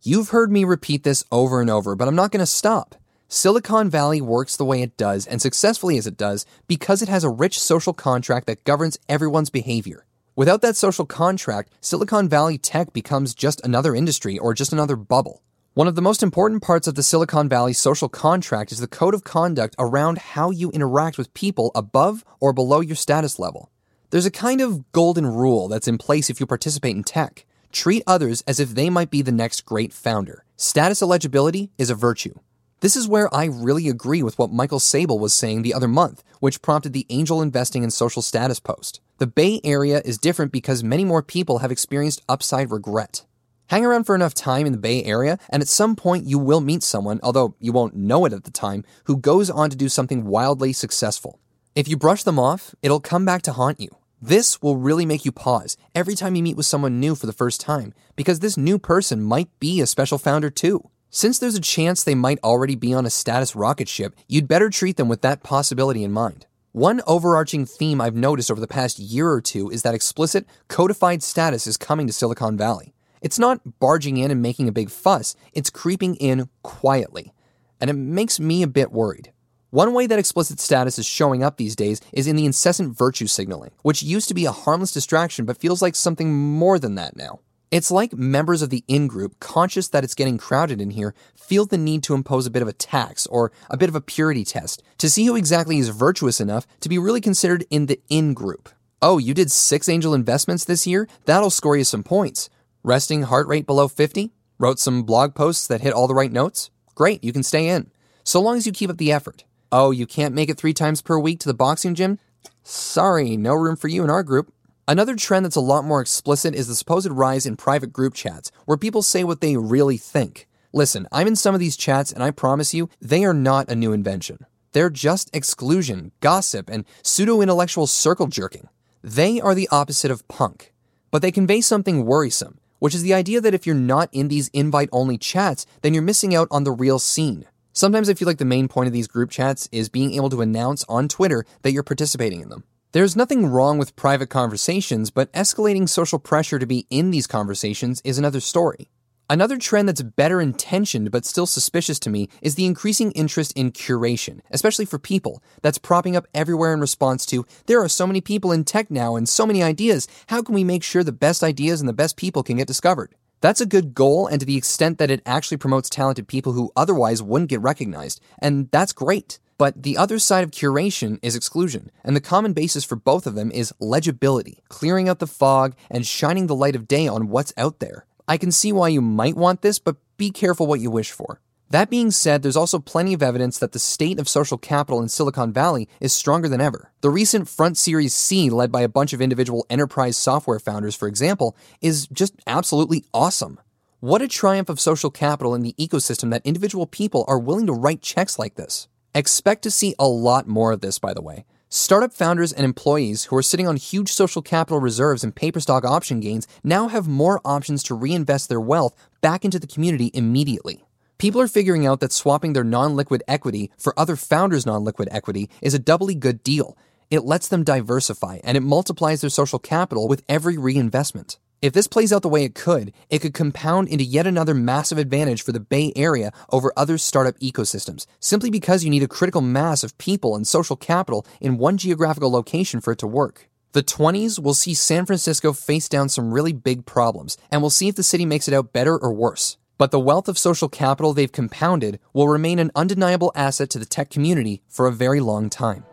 You've 0.01 0.31
heard 0.31 0.51
me 0.51 0.65
repeat 0.65 1.03
this 1.05 1.23
over 1.31 1.61
and 1.61 1.69
over, 1.69 1.95
but 1.97 2.09
I'm 2.09 2.15
not 2.15 2.31
going 2.31 2.41
to 2.41 2.47
stop. 2.47 2.95
Silicon 3.29 3.91
Valley 3.91 4.23
works 4.23 4.57
the 4.57 4.65
way 4.65 4.81
it 4.81 4.97
does 4.97 5.27
and 5.27 5.43
successfully 5.43 5.99
as 5.99 6.07
it 6.07 6.17
does 6.17 6.47
because 6.67 7.03
it 7.03 7.11
has 7.11 7.25
a 7.25 7.29
rich 7.29 7.61
social 7.61 7.93
contract 7.93 8.47
that 8.47 8.65
governs 8.65 8.99
everyone's 9.07 9.51
behavior. 9.51 10.07
Without 10.35 10.63
that 10.63 10.77
social 10.77 11.05
contract, 11.05 11.71
Silicon 11.83 12.27
Valley 12.27 12.57
tech 12.57 12.95
becomes 12.95 13.35
just 13.35 13.61
another 13.65 13.95
industry 13.95 14.39
or 14.39 14.55
just 14.55 14.73
another 14.73 14.97
bubble. 14.97 15.43
One 15.79 15.87
of 15.87 15.95
the 15.95 16.03
most 16.03 16.25
important 16.25 16.61
parts 16.61 16.89
of 16.89 16.97
the 16.97 17.05
Silicon 17.05 17.49
Valley 17.49 17.73
social 17.73 18.09
contract 18.09 18.73
is 18.73 18.81
the 18.81 18.89
code 18.89 19.15
of 19.15 19.23
conduct 19.23 19.77
around 19.79 20.19
how 20.19 20.51
you 20.51 20.73
interact 20.73 21.17
with 21.17 21.33
people 21.35 21.71
above 21.73 22.25
or 22.41 22.53
below 22.53 22.81
your 22.81 22.97
status 22.97 23.39
level. 23.39 23.71
There's 24.11 24.27
a 24.27 24.31
kind 24.33 24.61
of 24.61 24.91
golden 24.91 25.25
rule 25.25 25.69
that's 25.69 25.87
in 25.87 25.97
place 25.97 26.29
if 26.31 26.41
you 26.41 26.47
participate 26.47 26.97
in 26.97 27.05
tech. 27.05 27.47
Treat 27.71 28.03
others 28.09 28.43
as 28.45 28.59
if 28.59 28.71
they 28.71 28.91
might 28.91 29.09
be 29.09 29.23
the 29.23 29.31
next 29.31 29.67
great 29.67 29.93
founder. 29.93 30.45
Status 30.57 31.01
eligibility 31.01 31.71
is 31.79 31.91
a 31.91 31.95
virtue. 31.95 32.35
This 32.81 32.97
is 32.97 33.07
where 33.07 33.33
I 33.33 33.45
really 33.45 33.89
agree 33.89 34.25
with 34.25 34.37
what 34.37 34.51
Michael 34.51 34.81
Seibel 34.81 35.21
was 35.21 35.33
saying 35.33 35.63
the 35.63 35.75
other 35.75 35.87
month, 35.87 36.25
which 36.41 36.61
prompted 36.61 36.93
the 36.93 37.07
angel 37.09 37.41
investing 37.41 37.85
in 37.85 37.93
social 37.93 38.21
status 38.21 38.59
post. 38.59 39.01
The 39.19 39.29
Bay 39.29 39.61
Area 39.63 40.03
is 40.05 40.19
different 40.19 40.51
because 40.51 40.83
many 40.83 41.05
more 41.05 41.23
people 41.23 41.59
have 41.59 41.71
experienced 41.71 42.23
upside 42.29 42.73
regret. 42.73 43.23
Hang 43.69 43.85
around 43.85 44.05
for 44.05 44.15
enough 44.15 44.33
time 44.33 44.65
in 44.65 44.73
the 44.73 44.79
Bay 44.79 45.05
Area, 45.05 45.39
and 45.51 45.61
at 45.61 45.69
some 45.69 45.95
point 45.95 46.27
you 46.27 46.39
will 46.39 46.63
meet 46.63 46.83
someone, 46.83 47.21
although 47.23 47.55
you 47.61 47.71
won't 47.71 47.95
know 47.95 48.25
it 48.25 48.33
at 48.33 48.45
the 48.45 48.51
time, 48.51 48.83
who 49.05 49.19
goes 49.19 49.51
on 49.51 49.69
to 49.69 49.77
do 49.77 49.91
something 49.91 50.25
wildly 50.25 50.73
successful. 50.73 51.39
If 51.75 51.87
you 51.87 51.95
brush 51.95 52.23
them 52.23 52.39
off, 52.39 52.75
it'll 52.81 52.99
come 52.99 53.27
back 53.27 53.43
to 53.43 53.53
haunt 53.53 53.79
you. 53.79 53.91
This 54.23 54.63
will 54.63 54.79
really 54.79 55.05
make 55.05 55.27
you 55.27 55.33
pause 55.33 55.77
every 55.95 56.15
time 56.15 56.35
you 56.35 56.43
meet 56.43 56.57
with 56.57 56.65
someone 56.65 56.99
new 56.99 57.15
for 57.15 57.27
the 57.27 57.33
first 57.35 57.61
time, 57.61 57.93
because 58.17 58.41
this 58.41 58.57
new 58.57 58.79
person 58.79 59.23
might 59.23 59.51
be 59.61 59.83
a 59.83 59.87
special 59.87 60.17
founder 60.17 60.49
too. 60.49 60.89
Since 61.11 61.39
there's 61.39 61.55
a 61.55 61.61
chance 61.61 62.03
they 62.03 62.15
might 62.15 62.39
already 62.43 62.75
be 62.75 62.95
on 62.95 63.05
a 63.05 63.11
status 63.11 63.55
rocket 63.55 63.91
ship, 63.91 64.17
you'd 64.29 64.49
better 64.49 64.71
treat 64.71 64.97
them 64.97 65.09
with 65.09 65.21
that 65.21 65.43
possibility 65.43 66.05
in 66.05 66.13
mind. 66.13 66.47
One 66.73 67.03
overarching 67.07 67.67
theme 67.67 68.01
I've 68.01 68.17
noticed 68.17 68.51
over 68.51 68.63
the 68.63 68.67
past 68.67 68.99
year 68.99 69.31
or 69.31 69.43
two 69.43 69.69
is 69.69 69.83
that 69.83 69.95
explicit, 69.95 70.47
codified 70.69 71.23
status 71.23 71.67
is 71.67 71.77
coming 71.77 72.07
to 72.07 72.15
Silicon 72.15 72.57
Valley. 72.57 72.95
It's 73.21 73.39
not 73.39 73.81
barging 73.81 74.17
in 74.17 74.31
and 74.31 74.43
making 74.43 74.69
a 74.69 74.73
big 74.73 74.91
fuss, 74.91 75.37
it's 75.53 75.71
creeping 75.71 76.17
in 76.17 76.49
quietly. 76.63 77.33
And 77.81 77.91
it 77.91 77.95
makes 77.95 78.41
me 78.41 78.63
a 78.63 78.69
bit 78.69 78.93
worried. 78.93 79.33
One 79.71 79.93
way 79.93 80.07
that 80.07 80.19
explicit 80.19 80.61
status 80.61 80.99
is 80.99 81.05
showing 81.05 81.43
up 81.43 81.57
these 81.59 81.77
days 81.77 82.01
is 82.13 82.27
in 82.27 82.37
the 82.37 82.47
incessant 82.47 82.97
virtue 82.97 83.27
signaling, 83.27 83.71
which 83.83 84.03
used 84.03 84.29
to 84.29 84.35
be 84.35 84.47
a 84.47 84.53
harmless 84.53 84.93
distraction 84.93 85.45
but 85.45 85.59
feels 85.59 85.83
like 85.83 85.95
something 85.95 86.35
more 86.35 86.79
than 86.79 86.95
that 86.95 87.17
now. 87.17 87.41
It's 87.71 87.91
like 87.91 88.15
members 88.15 88.63
of 88.63 88.71
the 88.71 88.83
in 88.89 89.09
group, 89.09 89.39
conscious 89.41 89.89
that 89.89 90.03
it's 90.03 90.15
getting 90.15 90.39
crowded 90.39 90.81
in 90.81 90.91
here, 90.91 91.15
feel 91.37 91.67
the 91.67 91.77
need 91.77 92.03
to 92.05 92.15
impose 92.15 92.47
a 92.47 92.51
bit 92.51 92.63
of 92.63 92.69
a 92.69 92.73
tax 92.73 93.27
or 93.27 93.53
a 93.69 93.77
bit 93.77 93.91
of 93.91 93.95
a 93.95 94.01
purity 94.01 94.43
test 94.43 94.83
to 94.97 95.11
see 95.11 95.27
who 95.27 95.37
exactly 95.37 95.77
is 95.77 95.91
virtuous 95.91 96.41
enough 96.41 96.67
to 96.81 96.89
be 96.89 96.97
really 96.97 97.21
considered 97.21 97.67
in 97.69 97.85
the 97.85 98.01
in 98.09 98.33
group. 98.33 98.71
Oh, 99.03 99.19
you 99.19 99.35
did 99.35 99.53
six 99.53 99.87
angel 99.87 100.15
investments 100.15 100.65
this 100.65 100.87
year? 100.87 101.09
That'll 101.27 101.51
score 101.51 101.77
you 101.77 101.85
some 101.85 102.03
points. 102.03 102.49
Resting 102.89 103.25
heart 103.25 103.47
rate 103.49 103.67
below 103.67 103.87
50? 103.87 104.33
Wrote 104.59 104.79
some 104.79 105.03
blog 105.03 105.35
posts 105.35 105.67
that 105.67 105.83
hit 105.83 105.93
all 105.93 106.07
the 106.07 106.15
right 106.15 106.33
notes? 106.33 106.71
Great, 106.95 107.23
you 107.23 107.35
can 107.35 107.43
stay 107.43 107.69
in. 107.69 107.91
So 108.25 108.41
long 108.41 108.57
as 108.57 108.65
you 108.65 108.73
keep 108.73 108.89
up 108.89 108.97
the 108.97 109.13
effort. 109.13 109.45
Oh, 109.71 109.91
you 109.91 110.07
can't 110.07 110.35
make 110.35 110.49
it 110.49 110.57
three 110.57 110.73
times 110.73 111.03
per 111.03 111.19
week 111.19 111.39
to 111.41 111.49
the 111.49 111.53
boxing 111.53 111.95
gym? 111.95 112.19
Sorry, 112.63 113.37
no 113.37 113.53
room 113.53 113.77
for 113.77 113.89
you 113.89 114.05
in 114.05 114.09
our 114.09 114.23
group. 114.23 114.55
Another 114.89 115.17
trend 115.17 115.45
that's 115.45 115.55
a 115.55 115.61
lot 115.61 115.85
more 115.85 116.01
explicit 116.01 116.55
is 116.55 116.67
the 116.67 116.75
supposed 116.75 117.11
rise 117.11 117.45
in 117.45 117.59
private 117.59 117.93
group 117.93 118.15
chats, 118.15 118.51
where 118.65 118.79
people 118.79 119.03
say 119.03 119.23
what 119.23 119.43
they 119.43 119.55
really 119.55 119.99
think. 119.99 120.49
Listen, 120.73 121.07
I'm 121.13 121.27
in 121.27 121.37
some 121.37 121.53
of 121.53 121.61
these 121.61 121.77
chats, 121.77 122.11
and 122.11 122.23
I 122.23 122.31
promise 122.31 122.73
you, 122.73 122.89
they 123.03 123.23
are 123.23 123.35
not 123.35 123.71
a 123.71 123.77
new 123.77 123.93
invention. 123.93 124.47
They're 124.73 124.89
just 124.89 125.29
exclusion, 125.37 126.13
gossip, 126.21 126.71
and 126.71 126.87
pseudo 127.03 127.43
intellectual 127.43 127.87
circle 127.87 128.29
jerking. 128.29 128.67
They 129.05 129.43
are 129.43 129.55
the 129.55 129.69
opposite 129.71 130.11
of 130.11 130.27
punk. 130.27 130.73
But 131.11 131.21
they 131.23 131.33
convey 131.33 131.61
something 131.63 132.05
worrisome 132.05 132.58
which 132.79 132.95
is 132.95 133.03
the 133.03 133.15
idea 133.15 133.41
that 133.41 133.55
if 133.55 133.67
you're 133.67 133.75
not 133.75 134.09
in 134.13 134.29
these 134.29 134.49
invite 134.49 134.89
only 134.93 135.19
chats, 135.19 135.67
then 135.83 135.95
you're 135.95 136.03
missing 136.03 136.35
out 136.35 136.49
on 136.51 136.65
the 136.65 136.73
real 136.73 136.99
scene. 136.99 137.47
Sometimes 137.73 138.09
I 138.09 138.15
feel 138.15 138.27
like 138.27 138.39
the 138.39 138.45
main 138.45 138.69
point 138.69 138.89
of 138.89 138.93
these 138.93 139.07
group 139.07 139.31
chats 139.31 139.69
is 139.71 139.89
being 139.89 140.15
able 140.15 140.31
to 140.31 140.41
announce 140.41 140.85
on 140.89 141.07
Twitter 141.07 141.45
that 141.63 141.73
you're 141.73 141.83
participating 141.83 142.41
in 142.41 142.49
them. 142.49 142.65
There's 142.93 143.15
nothing 143.15 143.47
wrong 143.47 143.79
with 143.79 143.97
private 143.97 144.31
conversations, 144.31 145.11
but 145.11 145.33
escalating 145.33 145.89
social 145.89 146.19
pressure 146.19 146.59
to 146.59 146.67
be 146.67 146.87
in 146.91 147.11
these 147.11 147.27
conversations 147.27 148.01
is 148.03 148.19
another 148.19 148.41
story. 148.41 148.91
Another 149.31 149.59
trend 149.59 149.87
that's 149.87 150.01
better 150.01 150.41
intentioned 150.41 151.11
but 151.11 151.27
still 151.27 151.45
suspicious 151.45 151.99
to 151.99 152.09
me 152.09 152.31
is 152.41 152.55
the 152.55 152.65
increasing 152.65 153.13
interest 153.13 153.53
in 153.55 153.73
curation, 153.73 154.41
especially 154.51 154.87
for 154.87 154.99
people, 154.99 155.43
that's 155.61 155.77
propping 155.77 156.17
up 156.17 156.27
everywhere 156.33 156.73
in 156.73 156.81
response 156.81 157.27
to 157.27 157.45
there 157.67 157.83
are 157.83 157.91
so 157.91 158.07
many 158.07 158.23
people 158.23 158.53
in 158.53 158.65
tech 158.65 158.91
now 158.91 159.17
and 159.17 159.29
so 159.29 159.45
many 159.45 159.63
ideas. 159.63 160.09
How 160.29 160.41
can 160.41 160.55
we 160.55 160.65
make 160.65 160.83
sure 160.83 161.05
the 161.05 161.13
best 161.13 161.45
ideas 161.45 161.81
and 161.81 161.87
the 161.87 161.93
best 161.93 162.17
people 162.17 162.43
can 162.43 162.57
get 162.57 162.67
discovered? 162.67 163.15
That's 163.43 163.61
a 163.61 163.67
good 163.67 163.95
goal, 163.95 164.27
and 164.27 164.41
to 164.41 164.47
the 164.47 164.57
extent 164.57 164.97
that 164.97 165.11
it 165.11 165.21
actually 165.27 165.59
promotes 165.59 165.91
talented 165.91 166.27
people 166.27 166.55
who 166.55 166.73
otherwise 166.75 167.23
wouldn't 167.23 167.51
get 167.51 167.61
recognized, 167.61 168.23
and 168.39 168.71
that's 168.71 168.95
great. 168.95 169.39
But 169.59 169.83
the 169.83 169.99
other 169.99 170.19
side 170.19 170.43
of 170.43 170.53
curation 170.53 171.19
is 171.21 171.37
exclusion, 171.37 171.91
and 172.03 172.17
the 172.17 172.21
common 172.23 172.55
basis 172.55 172.85
for 172.85 172.97
both 172.97 173.27
of 173.27 173.35
them 173.35 173.51
is 173.51 173.75
legibility, 173.79 174.63
clearing 174.69 175.07
out 175.07 175.19
the 175.19 175.27
fog 175.27 175.75
and 175.91 176.07
shining 176.07 176.47
the 176.47 176.55
light 176.55 176.75
of 176.75 176.89
day 176.89 177.07
on 177.07 177.29
what's 177.29 177.53
out 177.59 177.79
there. 177.81 178.07
I 178.29 178.37
can 178.37 178.53
see 178.53 178.73
why 178.73 178.89
you 178.89 179.01
might 179.01 179.37
want 179.37 179.63
this, 179.63 179.79
but 179.79 179.97
be 180.19 180.31
careful 180.31 180.67
what 180.67 180.81
you 180.81 180.91
wish 180.91 181.11
for. 181.11 181.41
That 181.71 181.89
being 181.89 182.11
said, 182.11 182.43
there's 182.43 182.57
also 182.57 182.79
plenty 182.79 183.15
of 183.15 183.23
evidence 183.23 183.59
that 183.59 183.73
the 183.73 183.79
state 183.79 184.19
of 184.19 184.29
social 184.29 184.59
capital 184.59 185.01
in 185.01 185.09
Silicon 185.09 185.51
Valley 185.51 185.89
is 185.99 186.13
stronger 186.13 186.47
than 186.47 186.61
ever. 186.61 186.93
The 187.01 187.09
recent 187.09 187.49
Front 187.49 187.79
Series 187.79 188.13
C, 188.13 188.51
led 188.51 188.71
by 188.71 188.83
a 188.83 188.89
bunch 188.89 189.15
of 189.15 189.23
individual 189.23 189.65
enterprise 189.71 190.19
software 190.19 190.59
founders, 190.59 190.95
for 190.95 191.09
example, 191.09 191.57
is 191.81 192.07
just 192.09 192.35
absolutely 192.47 193.05
awesome. 193.15 193.61
What 194.01 194.23
a 194.23 194.29
triumph 194.29 194.69
of 194.69 194.79
social 194.79 195.11
capital 195.11 195.55
in 195.55 195.63
the 195.63 195.75
ecosystem 195.79 196.31
that 196.31 196.45
individual 196.45 196.87
people 196.87 197.25
are 197.29 197.39
willing 197.39 197.67
to 197.67 197.73
write 197.73 198.03
checks 198.03 198.39
like 198.39 198.57
this. 198.57 198.89
Expect 199.15 199.63
to 199.63 199.71
see 199.71 199.95
a 199.99 200.07
lot 200.07 200.47
more 200.47 200.73
of 200.73 200.83
this, 200.83 200.99
by 200.99 201.15
the 201.15 201.23
way. 201.23 201.47
Startup 201.71 202.15
founders 202.15 202.51
and 202.51 202.65
employees 202.65 203.25
who 203.25 203.37
are 203.37 203.43
sitting 203.43 203.69
on 203.69 203.77
huge 203.77 204.11
social 204.11 204.41
capital 204.41 204.81
reserves 204.81 205.23
and 205.23 205.37
paper 205.37 205.61
stock 205.61 205.85
option 205.85 206.19
gains 206.19 206.49
now 206.65 206.89
have 206.89 207.07
more 207.07 207.43
options 207.45 207.83
to 207.83 207.95
reinvest 207.95 208.49
their 208.49 208.61
wealth 208.61 208.95
back 209.21 209.45
into 209.45 209.59
the 209.59 209.67
community 209.67 210.11
immediately. 210.15 210.83
People 211.19 211.43
are 211.43 211.47
figuring 211.47 211.85
out 211.85 212.01
that 212.01 212.11
swapping 212.11 212.55
their 212.55 212.65
non 212.65 212.97
liquid 212.97 213.23
equity 213.29 213.71
for 213.77 213.93
other 213.99 214.17
founders' 214.17 214.65
non 214.65 214.83
liquid 214.83 215.11
equity 215.13 215.51
is 215.61 215.75
a 215.75 215.79
doubly 215.79 216.15
good 216.15 216.43
deal. 216.43 216.75
It 217.11 217.25
lets 217.25 217.49
them 217.49 217.65
diversify 217.65 218.39
and 218.45 218.57
it 218.57 218.63
multiplies 218.63 219.21
their 219.21 219.29
social 219.29 219.59
capital 219.59 220.09
with 220.09 220.25
every 220.27 220.57
reinvestment. 220.57 221.37
If 221.61 221.73
this 221.73 221.89
plays 221.89 222.13
out 222.13 222.23
the 222.23 222.29
way 222.29 222.45
it 222.45 222.55
could, 222.55 222.93
it 223.11 223.19
could 223.19 223.35
compound 223.35 223.89
into 223.89 224.05
yet 224.05 224.29
another 224.29 224.55
massive 224.55 224.97
advantage 224.97 225.43
for 225.43 225.51
the 225.51 225.59
Bay 225.59 225.93
Area 225.97 226.31
over 226.51 226.73
other 226.77 226.97
startup 226.99 227.37
ecosystems, 227.41 228.07
simply 228.21 228.49
because 228.49 228.85
you 228.85 228.91
need 228.91 229.03
a 229.03 229.09
critical 229.09 229.41
mass 229.41 229.83
of 229.83 229.99
people 229.99 230.37
and 230.37 230.47
social 230.47 230.77
capital 230.77 231.27
in 231.41 231.59
one 231.59 231.77
geographical 231.77 232.31
location 232.31 232.81
for 232.81 232.93
it 232.93 233.01
to 233.01 233.09
work. 233.09 233.49
The 233.73 233.83
20s 233.83 234.39
will 234.39 234.55
see 234.55 234.73
San 234.73 235.05
Francisco 235.05 235.53
face 235.53 235.89
down 235.89 236.09
some 236.09 236.33
really 236.33 236.53
big 236.53 236.87
problems, 236.87 237.37
and 237.51 237.61
we'll 237.61 237.71
see 237.71 237.89
if 237.89 237.97
the 237.97 238.05
city 238.05 238.25
makes 238.25 238.47
it 238.47 238.55
out 238.55 238.73
better 238.73 238.97
or 238.97 239.13
worse. 239.13 239.57
But 239.79 239.91
the 239.91 239.99
wealth 239.99 240.29
of 240.29 240.39
social 240.39 240.69
capital 240.69 241.13
they've 241.13 241.31
compounded 241.31 241.99
will 242.13 242.29
remain 242.29 242.61
an 242.61 242.71
undeniable 242.77 243.33
asset 243.35 243.69
to 243.71 243.81
the 243.81 243.85
tech 243.85 244.11
community 244.11 244.63
for 244.69 244.87
a 244.87 244.93
very 244.93 245.19
long 245.19 245.51
time. 245.51 245.85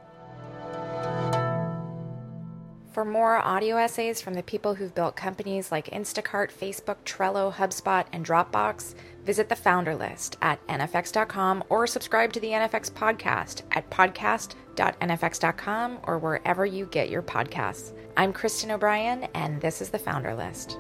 For 2.96 3.04
more 3.04 3.40
audio 3.40 3.76
essays 3.76 4.22
from 4.22 4.36
the 4.36 4.44
people 4.44 4.74
who've 4.74 4.96
built 4.96 5.18
companies 5.18 5.70
like 5.70 5.90
Instacart, 5.90 6.50
Facebook, 6.50 6.96
Trello, 7.04 7.54
HubSpot, 7.54 8.06
and 8.14 8.26
Dropbox, 8.26 8.96
visit 9.26 9.50
the 9.50 9.56
founder 9.58 9.94
list 9.94 10.38
at 10.42 10.66
nfx.com 10.68 11.66
or 11.68 11.88
subscribe 11.88 12.32
to 12.32 12.40
the 12.40 12.52
NFX 12.52 12.90
podcast 12.90 13.64
at 13.72 13.90
podcast.nfx.com 13.90 16.00
or 16.04 16.20
wherever 16.20 16.66
you 16.66 16.86
get 16.86 17.10
your 17.10 17.22
podcasts. 17.22 17.92
I'm 18.16 18.32
Kristen 18.32 18.72
O'Brien, 18.72 19.28
and 19.34 19.60
this 19.60 19.82
is 19.82 19.90
the 19.90 20.00
founder 20.00 20.34
list. 20.34 20.78